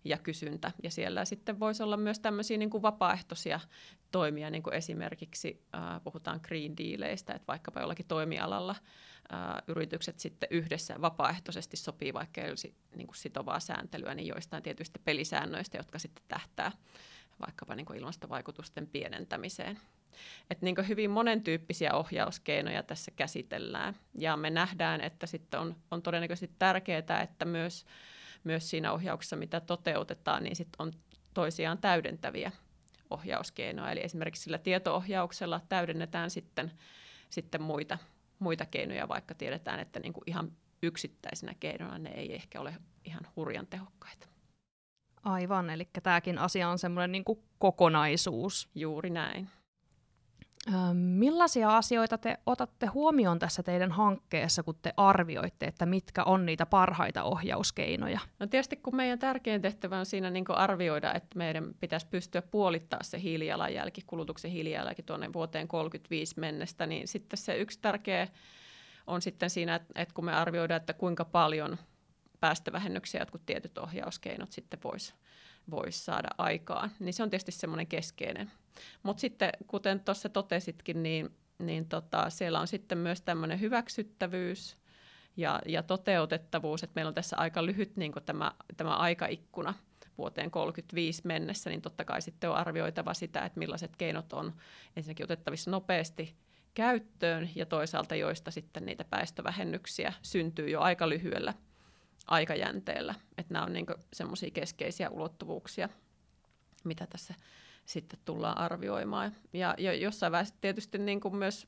ja 0.04 0.18
kysyntä. 0.18 0.72
Ja 0.84 0.92
siellä 0.92 1.26
sitten 1.26 1.60
voisi 1.60 1.84
olla 1.84 1.98
myös 1.98 2.20
tämmöisiä 2.20 2.58
niin 2.58 2.70
kuin 2.70 2.82
vapaaehtoisia 2.82 3.60
toimia, 4.12 4.50
niin 4.50 4.64
kuin 4.64 4.74
esimerkiksi 4.74 5.66
äh, 5.76 5.82
puhutaan 6.04 6.40
green 6.44 6.78
dealeista, 6.78 7.34
että 7.34 7.48
vaikkapa 7.48 7.80
jollakin 7.80 8.08
toimialalla 8.08 8.76
äh, 9.34 9.40
yritykset 9.68 10.20
sitten 10.20 10.50
yhdessä 10.52 11.02
vapaaehtoisesti 11.02 11.78
sopii, 11.78 12.14
vaikka 12.14 12.42
ei 12.42 12.50
olisi 12.50 12.76
niin 12.96 13.08
kuin 13.08 13.18
sitovaa 13.18 13.60
sääntelyä, 13.60 14.16
niin 14.16 14.28
joistain 14.28 14.64
tietyistä 14.64 15.00
pelisäännöistä, 15.04 15.78
jotka 15.78 16.00
sitten 16.00 16.24
tähtää 16.28 16.72
vaikkapa 17.40 17.76
niin 17.76 17.86
kuin 17.86 18.00
ilmastovaikutusten 18.00 18.88
pienentämiseen. 18.88 19.80
Et 20.50 20.62
niin 20.62 20.76
hyvin 20.88 21.12
monentyyppisiä 21.12 21.94
ohjauskeinoja 21.94 22.84
tässä 22.84 23.12
käsitellään. 23.12 23.96
Ja 24.20 24.38
me 24.38 24.50
nähdään, 24.50 25.02
että 25.02 25.28
sitten 25.28 25.60
on, 25.60 25.76
on 25.92 26.02
todennäköisesti 26.02 26.56
tärkeää, 26.60 27.22
että 27.24 27.46
myös, 27.46 27.86
myös 28.44 28.70
siinä 28.70 28.92
ohjauksessa, 28.92 29.36
mitä 29.36 29.60
toteutetaan, 29.60 30.44
niin 30.44 30.56
sitten 30.56 30.82
on 30.82 30.94
toisiaan 31.34 31.78
täydentäviä 31.78 32.52
ohjauskeinoja. 33.10 33.92
Eli 33.92 34.04
esimerkiksi 34.04 34.44
sillä 34.44 34.58
tietoohjauksella 34.58 35.62
täydennetään 35.70 36.30
sitten, 36.30 36.72
sitten 37.30 37.62
muita, 37.62 37.98
muita 38.40 38.66
keinoja, 38.66 39.08
vaikka 39.08 39.34
tiedetään, 39.34 39.80
että 39.80 40.00
niin 40.00 40.14
kuin 40.14 40.24
ihan 40.28 40.52
yksittäisinä 40.84 41.54
keinoina 41.60 41.98
ne 41.98 42.10
ei 42.10 42.36
ehkä 42.36 42.62
ole 42.62 42.76
ihan 43.06 43.28
hurjan 43.36 43.68
tehokkaita. 43.68 44.28
Aivan, 45.24 45.70
eli 45.70 45.88
tämäkin 46.04 46.38
asia 46.38 46.70
on 46.70 46.80
semmoinen 46.80 47.12
niin 47.12 47.24
kokonaisuus. 47.60 48.70
Juuri 48.76 49.10
näin. 49.10 49.50
Millaisia 50.94 51.78
asioita 51.78 52.18
te 52.18 52.38
otatte 52.46 52.86
huomioon 52.86 53.40
tässä 53.40 53.64
teidän 53.64 53.92
hankkeessa, 53.92 54.64
kun 54.64 54.76
te 54.82 54.94
arvioitte, 54.98 55.66
että 55.66 55.86
mitkä 55.86 56.24
on 56.24 56.46
niitä 56.46 56.66
parhaita 56.66 57.24
ohjauskeinoja? 57.24 58.20
No 58.40 58.48
tietysti 58.48 58.76
kun 58.76 58.96
meidän 58.96 59.20
tärkein 59.20 59.62
tehtävä 59.62 60.00
on 60.00 60.06
siinä 60.06 60.30
niin 60.30 60.46
arvioida, 60.50 61.14
että 61.14 61.38
meidän 61.38 61.74
pitäisi 61.80 62.08
pystyä 62.08 62.42
puolittaa 62.42 63.04
se 63.04 63.22
hiilijalanjälki, 63.22 64.02
kulutuksen 64.08 64.52
hiilijalanjälki 64.52 65.04
tuonne 65.04 65.34
vuoteen 65.34 65.68
35 65.68 66.40
mennessä, 66.40 66.86
niin 66.86 67.08
sitten 67.08 67.38
se 67.38 67.56
yksi 67.58 67.80
tärkeä 67.82 68.28
on 69.08 69.22
sitten 69.22 69.50
siinä, 69.50 69.76
että 69.76 70.14
kun 70.14 70.26
me 70.26 70.34
arvioidaan, 70.34 70.82
että 70.82 70.94
kuinka 70.94 71.26
paljon 71.26 71.78
päästövähennyksiä 72.40 73.22
jotkut 73.22 73.46
tietyt 73.46 73.78
ohjauskeinot 73.78 74.52
sitten 74.52 74.80
voisi 74.84 75.14
vois 75.72 76.06
saada 76.06 76.30
aikaan, 76.38 76.92
niin 77.00 77.14
se 77.14 77.24
on 77.24 77.30
tietysti 77.30 77.52
semmoinen 77.52 77.88
keskeinen 77.88 78.52
mutta 79.04 79.22
sitten, 79.22 79.50
kuten 79.68 80.00
tuossa 80.00 80.30
totesitkin, 80.30 81.04
niin, 81.04 81.30
niin 81.60 81.90
tota, 81.90 82.30
siellä 82.30 82.60
on 82.60 82.68
sitten 82.68 82.98
myös 82.98 83.22
tämmöinen 83.22 83.60
hyväksyttävyys 83.60 84.78
ja, 85.38 85.62
ja 85.66 85.84
toteutettavuus, 85.84 86.84
että 86.84 86.92
meillä 86.96 87.10
on 87.10 87.16
tässä 87.16 87.38
aika 87.38 87.66
lyhyt 87.66 87.98
niin 87.98 88.14
tämä, 88.26 88.52
tämä 88.78 88.96
aikaikkuna 88.96 89.74
vuoteen 90.18 90.52
35 90.52 91.22
mennessä, 91.26 91.70
niin 91.70 91.82
totta 91.82 92.06
kai 92.06 92.22
sitten 92.22 92.50
on 92.50 92.56
arvioitava 92.56 93.14
sitä, 93.14 93.46
että 93.46 93.60
millaiset 93.60 93.96
keinot 93.96 94.34
on 94.34 94.54
ensinnäkin 94.96 95.24
otettavissa 95.24 95.72
nopeasti 95.72 96.36
käyttöön 96.74 97.50
ja 97.56 97.66
toisaalta 97.66 98.16
joista 98.16 98.52
sitten 98.52 98.86
niitä 98.86 99.06
päästövähennyksiä 99.06 100.14
syntyy 100.22 100.70
jo 100.70 100.82
aika 100.82 101.10
lyhyellä 101.10 101.54
aikajänteellä. 102.28 103.16
Että 103.38 103.54
nämä 103.54 103.66
on 103.66 103.74
niin 103.74 103.86
semmoisia 104.14 104.52
keskeisiä 104.52 105.10
ulottuvuuksia, 105.10 105.90
mitä 106.84 107.08
tässä 107.08 107.34
sitten 107.92 108.20
tullaan 108.26 108.58
arvioimaan. 108.58 109.36
Ja, 109.54 109.76
ja 109.78 109.94
jossain 109.94 110.32
vaiheessa 110.32 110.56
tietysti 110.62 110.98
niin 110.98 111.20
kuin 111.20 111.36
myös, 111.36 111.68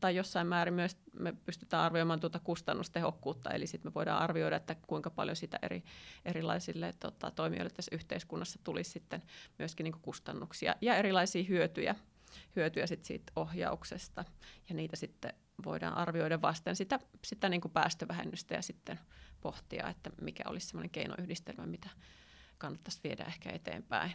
tai 0.00 0.16
jossain 0.16 0.46
määrin 0.46 0.74
myös 0.74 0.96
me 1.12 1.32
pystytään 1.32 1.82
arvioimaan 1.82 2.20
tuota 2.20 2.38
kustannustehokkuutta, 2.38 3.50
eli 3.50 3.66
sitten 3.66 3.90
me 3.90 3.94
voidaan 3.94 4.22
arvioida, 4.22 4.56
että 4.56 4.76
kuinka 4.86 5.10
paljon 5.10 5.36
sitä 5.36 5.58
eri, 5.62 5.84
erilaisille 6.24 6.94
tota, 7.00 7.30
toimijoille 7.30 7.70
tässä 7.70 7.94
yhteiskunnassa 7.94 8.60
tulisi 8.64 8.90
sitten 8.90 9.22
myöskin 9.58 9.84
niin 9.84 9.92
kuin 9.92 10.02
kustannuksia 10.02 10.74
ja 10.80 10.96
erilaisia 10.96 11.44
hyötyjä, 11.44 11.94
hyötyjä 12.56 12.86
sit 12.86 13.04
siitä 13.04 13.32
ohjauksesta, 13.36 14.24
ja 14.68 14.74
niitä 14.74 14.96
sitten 14.96 15.32
voidaan 15.64 15.96
arvioida 15.96 16.42
vasten 16.42 16.76
sitä, 16.76 17.00
sitä 17.24 17.48
niin 17.48 17.60
kuin 17.60 17.72
päästövähennystä 17.72 18.54
ja 18.54 18.62
sitten 18.62 19.00
pohtia, 19.40 19.88
että 19.88 20.10
mikä 20.20 20.42
olisi 20.46 20.66
sellainen 20.66 20.90
keinoyhdistelmä, 20.90 21.66
mitä 21.66 21.88
kannattaisi 22.58 23.00
viedä 23.04 23.24
ehkä 23.24 23.50
eteenpäin. 23.50 24.12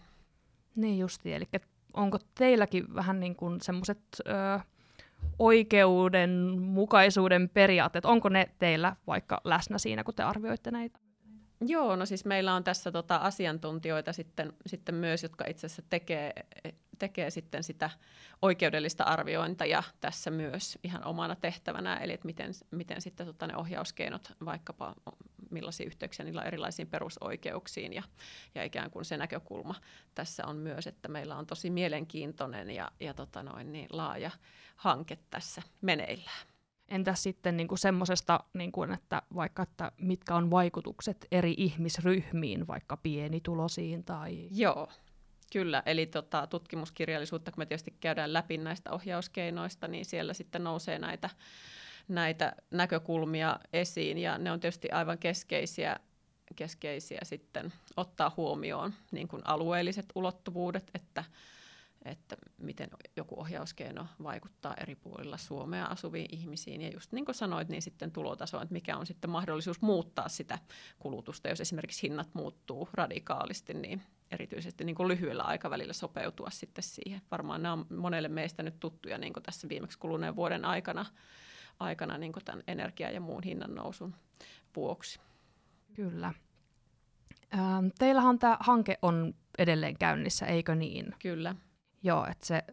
Niin 0.75 0.99
justi, 0.99 1.33
eli 1.33 1.45
onko 1.93 2.17
teilläkin 2.35 2.95
vähän 2.95 3.19
niin 3.19 3.35
kuin 3.35 3.61
semmoiset 3.61 3.99
oikeudenmukaisuuden 5.39 7.49
periaatteet, 7.49 8.05
onko 8.05 8.29
ne 8.29 8.49
teillä 8.59 8.95
vaikka 9.07 9.41
läsnä 9.43 9.77
siinä, 9.77 10.03
kun 10.03 10.13
te 10.13 10.23
arvioitte 10.23 10.71
näitä? 10.71 10.99
Joo, 11.61 11.95
no 11.95 12.05
siis 12.05 12.25
meillä 12.25 12.53
on 12.53 12.63
tässä 12.63 12.91
tota 12.91 13.15
asiantuntijoita 13.15 14.13
sitten, 14.13 14.53
sitten 14.65 14.95
myös, 14.95 15.23
jotka 15.23 15.45
itse 15.47 15.65
asiassa 15.65 15.83
tekee, 15.89 16.33
tekee 16.99 17.29
sitten 17.29 17.63
sitä 17.63 17.89
oikeudellista 18.41 19.03
arviointia 19.03 19.83
tässä 19.99 20.31
myös 20.31 20.79
ihan 20.83 21.03
omana 21.03 21.35
tehtävänä, 21.35 21.97
eli 21.97 22.13
että 22.13 22.25
miten, 22.25 22.51
miten 22.71 23.01
sitten 23.01 23.25
tota 23.25 23.47
ne 23.47 23.57
ohjauskeinot 23.57 24.31
vaikkapa 24.45 24.95
millaisia 25.51 25.85
yhteyksiä 25.85 26.25
niillä 26.25 26.41
on 26.41 26.47
erilaisiin 26.47 26.87
perusoikeuksiin. 26.87 27.93
Ja, 27.93 28.03
ja 28.55 28.63
ikään 28.63 28.91
kuin 28.91 29.05
se 29.05 29.17
näkökulma 29.17 29.75
tässä 30.15 30.45
on 30.45 30.55
myös, 30.55 30.87
että 30.87 31.07
meillä 31.07 31.35
on 31.35 31.45
tosi 31.45 31.69
mielenkiintoinen 31.69 32.69
ja, 32.69 32.91
ja 32.99 33.13
tota 33.13 33.43
noin, 33.43 33.71
niin 33.71 33.87
laaja 33.91 34.31
hanke 34.75 35.17
tässä 35.29 35.61
meneillään. 35.81 36.47
Entäs 36.87 37.23
sitten 37.23 37.57
niin 37.57 37.67
kuin 37.67 37.79
semmoisesta, 37.79 38.39
niin 38.53 38.71
kuin, 38.71 38.91
että 38.91 39.21
vaikka 39.35 39.63
että 39.63 39.91
mitkä 39.97 40.35
on 40.35 40.51
vaikutukset 40.51 41.27
eri 41.31 41.53
ihmisryhmiin, 41.57 42.67
vaikka 42.67 42.97
pienitulosiin 42.97 44.03
tai... 44.03 44.47
Joo, 44.51 44.89
Kyllä, 45.53 45.83
eli 45.85 46.05
tota, 46.05 46.47
tutkimuskirjallisuutta, 46.47 47.51
kun 47.51 47.61
me 47.61 47.65
tietysti 47.65 47.97
käydään 47.99 48.33
läpi 48.33 48.57
näistä 48.57 48.91
ohjauskeinoista, 48.91 49.87
niin 49.87 50.05
siellä 50.05 50.33
sitten 50.33 50.63
nousee 50.63 50.99
näitä, 50.99 51.29
näitä 52.07 52.55
näkökulmia 52.71 53.59
esiin, 53.73 54.17
ja 54.17 54.37
ne 54.37 54.51
on 54.51 54.59
tietysti 54.59 54.91
aivan 54.91 55.17
keskeisiä, 55.17 55.99
keskeisiä 56.55 57.19
sitten 57.23 57.73
ottaa 57.97 58.33
huomioon 58.37 58.93
niin 59.11 59.27
kuin 59.27 59.41
alueelliset 59.45 60.05
ulottuvuudet, 60.15 60.91
että, 60.93 61.23
että 62.05 62.35
miten 62.57 62.89
joku 63.15 63.39
ohjauskeino 63.39 64.07
vaikuttaa 64.23 64.75
eri 64.81 64.95
puolilla 64.95 65.37
Suomea 65.37 65.85
asuviin 65.85 66.27
ihmisiin. 66.31 66.81
Ja 66.81 66.89
just 66.89 67.11
niin 67.11 67.25
kuin 67.25 67.35
sanoit, 67.35 67.69
niin 67.69 67.81
sitten 67.81 68.11
tulotaso, 68.11 68.61
että 68.61 68.73
mikä 68.73 68.97
on 68.97 69.05
sitten 69.05 69.29
mahdollisuus 69.29 69.81
muuttaa 69.81 70.29
sitä 70.29 70.59
kulutusta, 70.99 71.49
jos 71.49 71.61
esimerkiksi 71.61 72.03
hinnat 72.03 72.29
muuttuu 72.33 72.89
radikaalisti, 72.93 73.73
niin 73.73 74.01
erityisesti 74.31 74.83
niin 74.83 74.95
kuin 74.95 75.07
lyhyellä 75.07 75.43
aikavälillä 75.43 75.93
sopeutua 75.93 76.49
sitten 76.49 76.83
siihen. 76.83 77.21
Varmaan 77.31 77.63
nämä 77.63 77.73
on 77.73 77.85
monelle 77.89 78.27
meistä 78.27 78.63
nyt 78.63 78.79
tuttuja 78.79 79.17
niin 79.17 79.33
kuin 79.33 79.43
tässä 79.43 79.69
viimeksi 79.69 79.99
kuluneen 79.99 80.35
vuoden 80.35 80.65
aikana, 80.65 81.05
aikana 81.79 82.17
niin 82.17 82.33
kuin 82.33 82.45
tämän 82.45 82.63
energia- 82.67 83.11
ja 83.11 83.21
muun 83.21 83.43
hinnan 83.43 83.75
nousun 83.75 84.15
vuoksi. 84.75 85.19
Kyllä. 85.93 86.33
Ähm, 87.53 87.87
teillähän 87.99 88.39
tämä 88.39 88.57
hanke 88.59 88.97
on 89.01 89.33
edelleen 89.57 89.97
käynnissä, 89.97 90.45
eikö 90.45 90.75
niin? 90.75 91.15
Kyllä. 91.21 91.55
Joo, 92.03 92.25
että 92.31 92.45
se, 92.45 92.63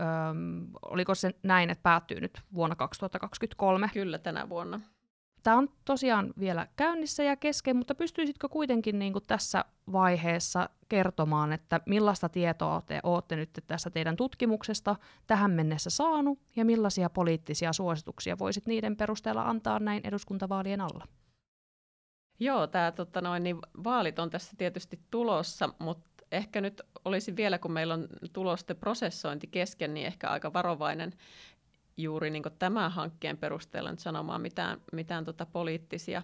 ähm, 0.00 0.64
oliko 0.82 1.14
se 1.14 1.34
näin, 1.42 1.70
että 1.70 1.82
päättyy 1.82 2.20
nyt 2.20 2.40
vuonna 2.54 2.76
2023? 2.76 3.90
Kyllä, 3.92 4.18
tänä 4.18 4.48
vuonna. 4.48 4.80
Tämä 5.42 5.56
on 5.56 5.68
tosiaan 5.84 6.32
vielä 6.38 6.66
käynnissä 6.76 7.22
ja 7.22 7.36
kesken, 7.36 7.76
mutta 7.76 7.94
pystyisitkö 7.94 8.48
kuitenkin 8.48 8.98
niin 8.98 9.12
kuin 9.12 9.24
tässä 9.26 9.64
vaiheessa 9.92 10.70
kertomaan, 10.88 11.52
että 11.52 11.80
millaista 11.86 12.28
tietoa 12.28 12.82
te 12.86 13.00
olette 13.02 13.36
nyt 13.36 13.50
tässä 13.66 13.90
teidän 13.90 14.16
tutkimuksesta 14.16 14.96
tähän 15.26 15.50
mennessä 15.50 15.90
saanut 15.90 16.38
ja 16.56 16.64
millaisia 16.64 17.10
poliittisia 17.10 17.72
suosituksia 17.72 18.38
voisit 18.38 18.66
niiden 18.66 18.96
perusteella 18.96 19.42
antaa 19.42 19.78
näin 19.78 20.00
eduskuntavaalien 20.04 20.80
alla? 20.80 21.04
Joo, 22.40 22.66
tämä 22.66 22.92
tota 22.92 23.20
noin, 23.20 23.42
niin 23.42 23.58
vaalit 23.84 24.18
on 24.18 24.30
tässä 24.30 24.52
tietysti 24.58 25.00
tulossa, 25.10 25.68
mutta 25.78 26.08
ehkä 26.32 26.60
nyt 26.60 26.82
olisi 27.04 27.36
vielä, 27.36 27.58
kun 27.58 27.72
meillä 27.72 27.94
on 27.94 28.08
tulosten 28.32 28.76
prosessointi 28.76 29.46
kesken, 29.46 29.94
niin 29.94 30.06
ehkä 30.06 30.28
aika 30.28 30.52
varovainen 30.52 31.12
juuri 31.98 32.30
niin 32.30 32.42
tämän 32.58 32.92
hankkeen 32.92 33.38
perusteella 33.38 33.90
nyt 33.90 34.00
sanomaan 34.00 34.40
mitään, 34.40 34.80
mitään 34.92 35.24
tota 35.24 35.46
poliittisia 35.46 36.22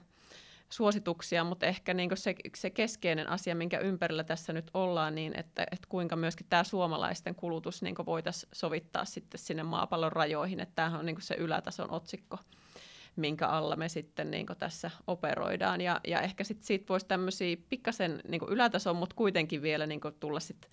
suosituksia, 0.68 1.44
mutta 1.44 1.66
ehkä 1.66 1.94
niin 1.94 2.10
se, 2.14 2.34
se 2.56 2.70
keskeinen 2.70 3.28
asia, 3.28 3.54
minkä 3.54 3.78
ympärillä 3.78 4.24
tässä 4.24 4.52
nyt 4.52 4.70
ollaan, 4.74 5.14
niin 5.14 5.38
että, 5.38 5.62
että 5.62 5.86
kuinka 5.88 6.16
myöskin 6.16 6.46
tämä 6.50 6.64
suomalaisten 6.64 7.34
kulutus 7.34 7.82
niin 7.82 7.94
voitaisiin 8.06 8.50
sovittaa 8.52 9.04
sitten 9.04 9.38
sinne 9.38 9.62
maapallon 9.62 10.12
rajoihin, 10.12 10.60
että 10.60 10.72
tämähän 10.74 11.00
on 11.00 11.06
niin 11.06 11.16
se 11.20 11.34
ylätason 11.34 11.90
otsikko, 11.90 12.38
minkä 13.16 13.46
alla 13.46 13.76
me 13.76 13.88
sitten 13.88 14.30
niin 14.30 14.46
tässä 14.58 14.90
operoidaan. 15.06 15.80
Ja, 15.80 16.00
ja 16.06 16.20
ehkä 16.20 16.44
sitten 16.44 16.66
siitä 16.66 16.88
voisi 16.88 17.06
tämmöisiä 17.06 17.56
pikkasen 17.68 18.20
niin 18.28 18.42
ylätason, 18.48 18.96
mutta 18.96 19.16
kuitenkin 19.16 19.62
vielä 19.62 19.86
niin 19.86 20.00
tulla 20.20 20.40
sitten 20.40 20.70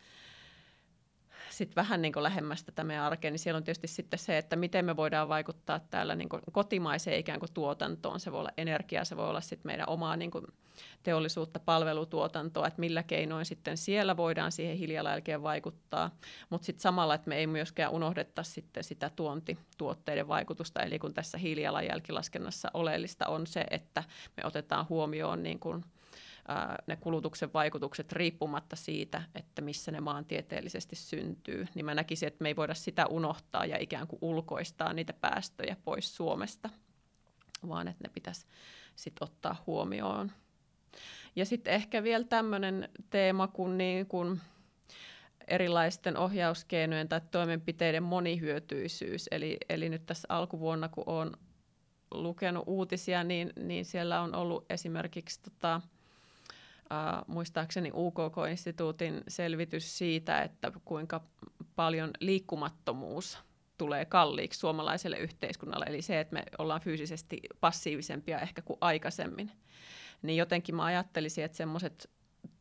sitten 1.52 1.76
vähän 1.76 2.02
niin 2.02 2.14
kuin 2.14 2.24
lähemmäs 2.24 2.64
tätä 2.64 2.84
meidän 2.84 3.04
arkea, 3.04 3.32
niin 3.32 3.40
siellä 3.40 3.58
on 3.58 3.64
tietysti 3.64 3.88
sitten 3.88 4.20
se, 4.20 4.38
että 4.38 4.56
miten 4.56 4.86
me 4.86 4.96
voidaan 4.96 5.30
vaikuttaa 5.30 5.80
täällä 5.80 6.16
niin 6.16 6.30
kuin 6.30 6.42
kotimaiseen 6.52 7.20
ikään 7.20 7.40
kuin 7.40 7.54
tuotantoon. 7.54 8.20
Se 8.20 8.32
voi 8.32 8.40
olla 8.40 8.52
energiaa, 8.58 9.06
se 9.06 9.18
voi 9.18 9.30
olla 9.30 9.42
sitten 9.42 9.70
meidän 9.70 9.90
omaa 9.90 10.18
niin 10.18 10.32
kuin 10.32 10.46
teollisuutta, 11.04 11.60
palvelutuotantoa, 11.60 12.68
että 12.68 12.80
millä 12.80 13.04
keinoin 13.04 13.46
sitten 13.46 13.78
siellä 13.78 14.18
voidaan 14.18 14.52
siihen 14.52 14.78
hiilijalanjälkeen 14.78 15.44
vaikuttaa. 15.44 16.16
Mutta 16.50 16.66
sitten 16.66 16.82
samalla, 16.82 17.16
että 17.16 17.30
me 17.30 17.36
ei 17.36 17.48
myöskään 17.48 17.92
unohdetta 17.92 18.44
sitten 18.44 18.84
sitä 18.84 19.12
tuontituotteiden 19.16 20.28
vaikutusta. 20.28 20.84
Eli 20.84 21.00
kun 21.00 21.14
tässä 21.14 21.38
hiilijalanjälkilaskennassa 21.38 22.72
oleellista 22.74 23.28
on 23.28 23.48
se, 23.48 23.66
että 23.70 24.04
me 24.38 24.44
otetaan 24.46 24.90
huomioon 24.90 25.44
niin 25.44 25.60
kuin 25.60 25.86
ne 26.88 26.96
kulutuksen 26.96 27.54
vaikutukset 27.54 28.12
riippumatta 28.12 28.76
siitä, 28.76 29.24
että 29.36 29.62
missä 29.62 29.92
ne 29.92 30.00
maantieteellisesti 30.00 30.96
syntyy, 30.96 31.68
niin 31.76 31.86
mä 31.86 31.96
näkisin, 31.96 32.28
että 32.28 32.44
me 32.44 32.50
ei 32.50 32.56
voida 32.56 32.74
sitä 32.74 33.08
unohtaa 33.08 33.66
ja 33.66 33.78
ikään 33.80 34.08
kuin 34.08 34.20
ulkoistaa 34.22 34.94
niitä 34.94 35.14
päästöjä 35.14 35.76
pois 35.84 36.16
Suomesta, 36.16 36.70
vaan 37.68 37.88
että 37.88 38.04
ne 38.04 38.10
pitäisi 38.14 38.46
sitten 38.96 39.28
ottaa 39.28 39.64
huomioon. 39.68 40.32
Ja 41.36 41.46
sitten 41.46 41.74
ehkä 41.74 42.04
vielä 42.04 42.24
tämmöinen 42.24 42.90
teema 43.10 43.48
kuin, 43.48 43.78
niin 43.78 44.06
kuin 44.06 44.42
erilaisten 45.48 46.18
ohjauskeinojen 46.18 47.10
tai 47.10 47.22
toimenpiteiden 47.32 48.04
monihyötyisyys. 48.04 49.28
Eli, 49.32 49.58
eli 49.70 49.90
nyt 49.90 50.06
tässä 50.06 50.26
alkuvuonna, 50.30 50.90
kun 50.90 51.04
olen 51.08 51.32
lukenut 52.12 52.64
uutisia, 52.68 53.24
niin, 53.24 53.54
niin 53.56 53.86
siellä 53.86 54.22
on 54.22 54.36
ollut 54.36 54.66
esimerkiksi 54.70 55.42
tota, 55.42 55.76
äh, 55.76 57.24
muistaakseni 57.28 57.92
UKK-instituutin 57.94 59.24
selvitys 59.28 59.98
siitä, 59.98 60.42
että 60.42 60.72
kuinka 60.86 61.22
paljon 61.76 62.12
liikkumattomuus 62.20 63.40
tulee 63.82 64.06
kalliiksi 64.06 64.60
suomalaiselle 64.60 65.18
yhteiskunnalle, 65.18 65.86
eli 65.88 66.02
se, 66.02 66.20
että 66.20 66.34
me 66.34 66.44
ollaan 66.58 66.82
fyysisesti 66.82 67.42
passiivisempia 67.60 68.40
ehkä 68.40 68.62
kuin 68.62 68.78
aikaisemmin. 68.82 69.52
Niin 70.22 70.38
jotenkin 70.38 70.76
mä 70.76 70.84
ajattelisin, 70.84 71.44
että 71.44 71.58
semmoiset 71.58 72.10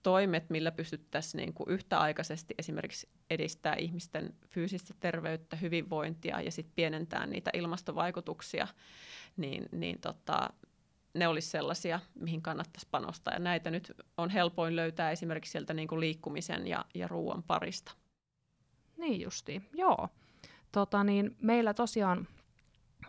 toimet, 0.02 0.50
millä 0.50 0.72
pystyttäisiin 0.72 1.38
niin 1.38 1.54
kuin 1.54 1.70
yhtäaikaisesti 1.70 2.54
esimerkiksi 2.58 3.08
edistää 3.30 3.74
ihmisten 3.74 4.34
fyysistä 4.48 4.94
terveyttä, 5.00 5.56
hyvinvointia 5.56 6.40
ja 6.40 6.50
sitten 6.50 6.74
pienentää 6.76 7.26
niitä 7.26 7.50
ilmastovaikutuksia, 7.54 8.68
niin, 9.36 9.68
niin 9.72 10.00
tota, 10.00 10.50
ne 11.14 11.28
olisi 11.28 11.48
sellaisia, 11.48 12.00
mihin 12.14 12.42
kannattaisi 12.42 12.88
panostaa. 12.90 13.34
Ja 13.34 13.40
näitä 13.40 13.70
nyt 13.70 13.92
on 14.16 14.30
helpoin 14.30 14.76
löytää 14.76 15.10
esimerkiksi 15.10 15.52
sieltä 15.52 15.74
niin 15.74 15.88
kuin 15.88 16.00
liikkumisen 16.00 16.66
ja, 16.66 16.84
ja 16.94 17.08
ruoan 17.08 17.42
parista. 17.42 17.92
Niin 18.96 19.20
justi, 19.20 19.62
joo. 19.74 20.08
Tota 20.72 21.04
niin, 21.04 21.36
meillä 21.42 21.74
tosiaan 21.74 22.28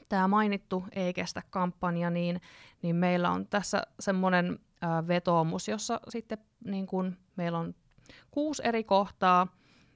tämä 0.10 0.28
mainittu 0.28 0.84
Ei 0.92 1.14
kestä 1.14 1.42
kampanja, 1.50 2.10
niin, 2.10 2.42
niin 2.82 2.96
meillä 2.96 3.32
on 3.32 3.48
tässä 3.48 3.82
semmoinen 4.00 4.60
vetoomus, 5.08 5.68
jossa 5.68 6.00
sitten 6.10 6.38
niin 6.66 6.88
kun, 6.88 7.18
meillä 7.36 7.60
on 7.60 7.76
kuusi 8.32 8.62
eri 8.66 8.84
kohtaa 8.84 9.48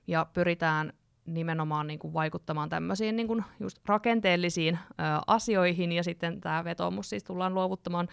ja 0.07 0.25
pyritään 0.33 0.93
nimenomaan 1.25 1.87
niin 1.87 1.99
kuin 1.99 2.13
vaikuttamaan 2.13 2.69
tämmöisiin 2.69 3.15
niin 3.15 3.27
kuin 3.27 3.43
just 3.59 3.77
rakenteellisiin 3.85 4.79
ö, 4.91 5.03
asioihin, 5.27 5.91
ja 5.91 6.03
sitten 6.03 6.41
tämä 6.41 6.63
vetoomus 6.63 7.09
siis 7.09 7.23
tullaan 7.23 7.53
luovuttamaan 7.53 8.07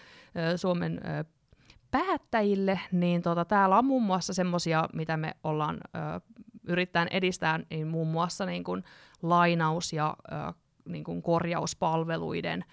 ö, 0.53 0.57
Suomen 0.57 1.01
ö, 1.05 1.23
päättäjille, 1.91 2.79
niin 2.91 3.21
tota, 3.21 3.45
täällä 3.45 3.77
on 3.77 3.85
muun 3.85 4.03
muassa 4.03 4.33
semmoisia, 4.33 4.89
mitä 4.93 5.17
me 5.17 5.33
ollaan 5.43 5.77
ö, 5.95 6.21
yrittäen 6.67 7.07
edistää, 7.11 7.59
niin 7.69 7.87
muun 7.87 8.07
muassa 8.07 8.45
niin 8.45 8.63
kuin 8.63 8.83
lainaus- 9.21 9.93
ja 9.93 10.17
niin 10.85 11.03
kuin 11.03 11.21
korjauspalveluiden 11.21 12.65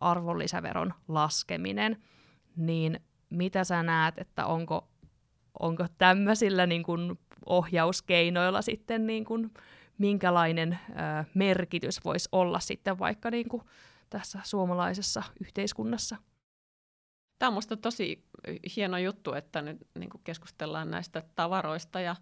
arvonlisäveron 0.00 0.94
laskeminen, 1.08 2.02
niin 2.56 3.00
mitä 3.30 3.64
sä 3.64 3.82
näet, 3.82 4.18
että 4.18 4.46
onko, 4.46 4.88
onko 5.60 5.86
tämmöisillä 5.98 6.66
niin 6.66 6.82
kuin 6.82 7.18
ohjauskeinoilla 7.46 8.62
sitten 8.62 9.06
niin 9.06 9.24
kuin, 9.24 9.50
minkälainen 9.98 10.78
ö, 10.90 11.24
merkitys 11.34 12.04
voisi 12.04 12.28
olla 12.32 12.60
sitten 12.60 12.98
vaikka 12.98 13.30
niin 13.30 13.48
kuin 13.48 13.62
tässä 14.10 14.40
suomalaisessa 14.42 15.22
yhteiskunnassa. 15.40 16.16
Tämä 17.38 17.48
on 17.48 17.52
minusta 17.52 17.76
tosi 17.76 18.24
hieno 18.76 18.98
juttu, 18.98 19.32
että 19.32 19.62
nyt 19.62 19.78
niin 19.98 20.10
kuin 20.10 20.20
keskustellaan 20.24 20.90
näistä 20.90 21.22
tavaroista 21.34 22.00
ja 22.00 22.16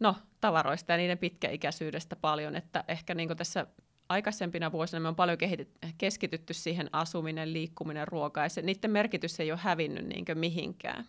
no, 0.00 0.16
tavaroista 0.40 0.92
ja 0.92 0.96
niiden 0.96 1.18
pitkäikäisyydestä 1.18 2.16
paljon, 2.16 2.56
että 2.56 2.84
ehkä 2.88 3.14
niin 3.14 3.36
tässä 3.36 3.66
aikaisempina 4.08 4.72
vuosina 4.72 5.00
me 5.00 5.08
on 5.08 5.16
paljon 5.16 5.38
keskitytty 5.98 6.54
siihen 6.54 6.88
asuminen, 6.92 7.52
liikkuminen, 7.52 8.08
ruoka, 8.08 8.42
ja 8.42 8.48
se, 8.48 8.62
niiden 8.62 8.90
merkitys 8.90 9.40
ei 9.40 9.52
ole 9.52 9.60
hävinnyt 9.62 10.06
niin 10.06 10.24
mihinkään. 10.34 11.06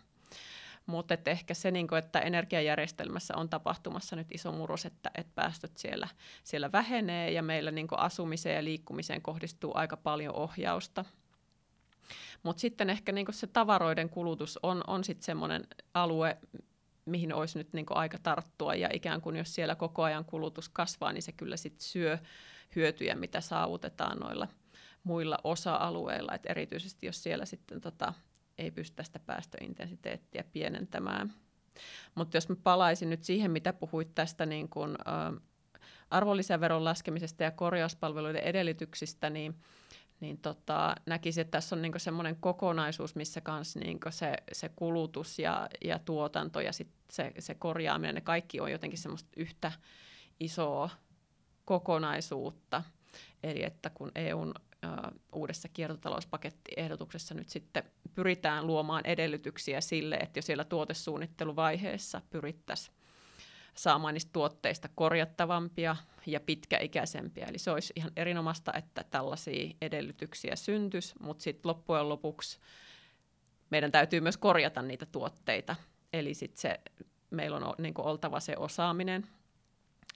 Mutta 0.86 1.16
ehkä 1.26 1.54
se, 1.54 1.70
niin 1.70 1.88
kuin, 1.88 1.98
että 1.98 2.20
energiajärjestelmässä 2.20 3.36
on 3.36 3.48
tapahtumassa 3.48 4.16
nyt 4.16 4.26
iso 4.30 4.52
murros, 4.52 4.86
että, 4.86 5.10
että 5.14 5.32
päästöt 5.34 5.78
siellä, 5.78 6.08
siellä 6.44 6.72
vähenee 6.72 7.30
ja 7.30 7.42
meillä 7.42 7.70
niin 7.70 7.88
asumiseen 7.96 8.56
ja 8.56 8.64
liikkumiseen 8.64 9.22
kohdistuu 9.22 9.72
aika 9.74 9.96
paljon 9.96 10.34
ohjausta. 10.34 11.04
Mutta 12.42 12.60
sitten 12.60 12.90
ehkä 12.90 13.12
niin 13.12 13.26
se 13.30 13.46
tavaroiden 13.46 14.08
kulutus 14.08 14.58
on, 14.62 14.84
on 14.86 15.04
sitten 15.04 15.24
semmoinen 15.24 15.66
alue, 15.94 16.38
mihin 17.08 17.34
olisi 17.34 17.58
nyt 17.58 17.72
niin 17.72 17.86
aika 17.90 18.18
tarttua, 18.22 18.74
ja 18.74 18.88
ikään 18.92 19.20
kuin 19.20 19.36
jos 19.36 19.54
siellä 19.54 19.74
koko 19.74 20.02
ajan 20.02 20.24
kulutus 20.24 20.68
kasvaa, 20.68 21.12
niin 21.12 21.22
se 21.22 21.32
kyllä 21.32 21.56
sitten 21.56 21.84
syö 21.84 22.18
hyötyjä, 22.76 23.14
mitä 23.14 23.40
saavutetaan 23.40 24.18
noilla 24.18 24.48
muilla 25.04 25.38
osa-alueilla, 25.44 26.34
Et 26.34 26.46
erityisesti 26.46 27.06
jos 27.06 27.22
siellä 27.22 27.44
sitten 27.44 27.80
tota, 27.80 28.14
ei 28.58 28.70
pystytä 28.70 29.02
sitä 29.02 29.18
päästöintensiteettiä 29.18 30.44
pienentämään. 30.52 31.34
Mutta 32.14 32.36
jos 32.36 32.48
mä 32.48 32.56
palaisin 32.62 33.10
nyt 33.10 33.24
siihen, 33.24 33.50
mitä 33.50 33.72
puhuit 33.72 34.14
tästä 34.14 34.46
niin 34.46 34.68
kun, 34.68 34.96
ä, 35.00 35.32
arvonlisäveron 36.10 36.84
laskemisesta 36.84 37.42
ja 37.42 37.50
korjauspalveluiden 37.50 38.42
edellytyksistä, 38.42 39.30
niin, 39.30 39.54
niin 40.20 40.38
tota, 40.38 40.94
näkisin, 41.06 41.40
että 41.40 41.50
tässä 41.50 41.76
on 41.76 41.82
niin 41.82 42.00
semmoinen 42.00 42.36
kokonaisuus, 42.36 43.14
missä 43.14 43.40
kans 43.40 43.76
niin 43.76 43.98
se, 44.10 44.34
se 44.52 44.68
kulutus 44.68 45.38
ja, 45.38 45.68
ja 45.84 45.98
tuotanto 45.98 46.60
ja 46.60 46.72
sit 46.72 46.88
se, 47.10 47.32
se 47.38 47.54
korjaaminen, 47.54 48.14
ne 48.14 48.20
kaikki 48.20 48.60
on 48.60 48.72
jotenkin 48.72 48.98
semmoista 48.98 49.30
yhtä 49.36 49.72
isoa 50.40 50.90
kokonaisuutta. 51.64 52.82
Eli 53.42 53.64
että 53.64 53.90
kun 53.90 54.12
EUn 54.14 54.54
uudessa 55.32 55.68
kiertotalouspakettiehdotuksessa 55.68 57.34
nyt 57.34 57.48
sitten 57.48 57.82
pyritään 58.14 58.66
luomaan 58.66 59.06
edellytyksiä 59.06 59.80
sille, 59.80 60.16
että 60.16 60.38
jo 60.38 60.42
siellä 60.42 60.64
tuotesuunnitteluvaiheessa 60.64 62.22
pyrittäisiin 62.30 62.96
saamaan 63.78 64.14
niistä 64.14 64.32
tuotteista 64.32 64.88
korjattavampia 64.94 65.96
ja 66.26 66.40
pitkäikäisempiä. 66.40 67.46
Eli 67.46 67.58
se 67.58 67.70
olisi 67.70 67.92
ihan 67.96 68.12
erinomaista, 68.16 68.72
että 68.72 69.04
tällaisia 69.10 69.74
edellytyksiä 69.82 70.56
syntyisi, 70.56 71.14
mutta 71.20 71.42
sitten 71.42 71.68
loppujen 71.68 72.08
lopuksi 72.08 72.58
meidän 73.70 73.92
täytyy 73.92 74.20
myös 74.20 74.36
korjata 74.36 74.82
niitä 74.82 75.06
tuotteita. 75.06 75.76
Eli 76.12 76.34
sitten 76.34 76.60
se, 76.60 76.80
meillä 77.30 77.56
on 77.56 77.74
niin 77.78 77.94
oltava 77.98 78.40
se 78.40 78.54
osaaminen 78.56 79.26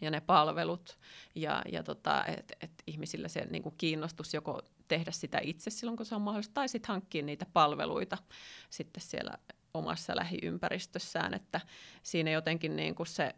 ja 0.00 0.10
ne 0.10 0.20
palvelut, 0.20 0.98
ja, 1.34 1.62
ja 1.72 1.82
tota, 1.82 2.24
että 2.26 2.54
et 2.60 2.72
ihmisillä 2.86 3.28
se 3.28 3.46
niin 3.50 3.62
kuin 3.62 3.74
kiinnostus 3.78 4.34
joko 4.34 4.62
tehdä 4.88 5.10
sitä 5.10 5.38
itse 5.42 5.70
silloin, 5.70 5.96
kun 5.96 6.06
se 6.06 6.14
on 6.14 6.22
mahdollista, 6.22 6.54
tai 6.54 6.68
sitten 6.68 6.88
hankkia 6.88 7.22
niitä 7.22 7.46
palveluita 7.52 8.18
sitten 8.70 9.02
siellä 9.02 9.38
omassa 9.74 10.16
lähiympäristössään, 10.16 11.34
että 11.34 11.60
siinä 12.02 12.30
jotenkin 12.30 12.76
niin 12.76 12.94
kuin 12.94 13.06
se 13.06 13.34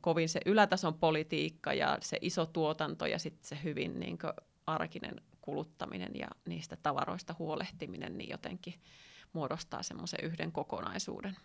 kovin 0.00 0.28
se 0.28 0.40
ylätason 0.46 0.94
politiikka 0.94 1.72
ja 1.72 1.98
se 2.00 2.18
iso 2.20 2.46
tuotanto 2.46 3.06
ja 3.06 3.18
sitten 3.18 3.48
se 3.48 3.58
hyvin 3.64 4.00
niin 4.00 4.18
kuin 4.18 4.32
arkinen 4.66 5.20
kuluttaminen 5.40 6.10
ja 6.14 6.28
niistä 6.48 6.76
tavaroista 6.82 7.34
huolehtiminen, 7.38 8.18
niin 8.18 8.30
jotenkin 8.30 8.74
muodostaa 9.32 9.82
semmoisen 9.82 10.20
yhden 10.22 10.52
kokonaisuuden. 10.52 11.36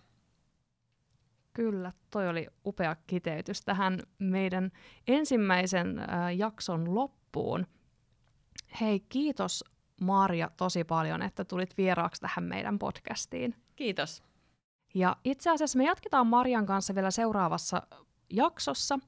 Kyllä, 1.53 1.91
toi 2.09 2.29
oli 2.29 2.47
upea 2.65 2.95
kiteytys 3.07 3.61
tähän 3.61 3.99
meidän 4.19 4.71
ensimmäisen 5.07 5.99
äh, 5.99 6.35
jakson 6.37 6.95
loppuun. 6.95 7.67
Hei, 8.81 8.99
kiitos 8.99 9.63
Maria 10.01 10.51
tosi 10.57 10.83
paljon, 10.83 11.21
että 11.21 11.45
tulit 11.45 11.77
vieraaksi 11.77 12.21
tähän 12.21 12.43
meidän 12.43 12.79
podcastiin. 12.79 13.55
Kiitos. 13.75 14.23
Ja 14.97 15.15
itse 15.23 15.49
asiassa 15.49 15.77
me 15.77 15.85
jatketaan 15.85 16.27
Marian 16.27 16.65
kanssa 16.65 16.95
vielä 16.95 17.11
seuraavassa 17.11 17.81
jaksossa. 18.29 18.99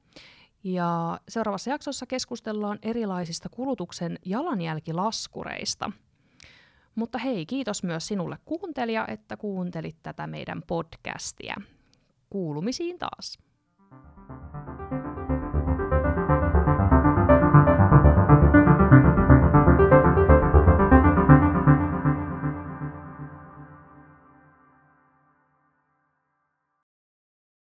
Ja 0.64 1.20
seuraavassa 1.28 1.70
jaksossa 1.70 2.06
keskustellaan 2.06 2.78
erilaisista 2.82 3.48
kulutuksen 3.48 4.18
jalanjälkilaskureista. 4.24 5.92
Mutta 6.94 7.18
hei, 7.18 7.46
kiitos 7.46 7.82
myös 7.82 8.06
sinulle 8.06 8.38
kuuntelija, 8.44 9.06
että 9.08 9.36
kuuntelit 9.36 9.96
tätä 10.02 10.26
meidän 10.26 10.62
podcastia. 10.66 11.56
Kuulumisiin 12.30 12.98
taas. 12.98 13.38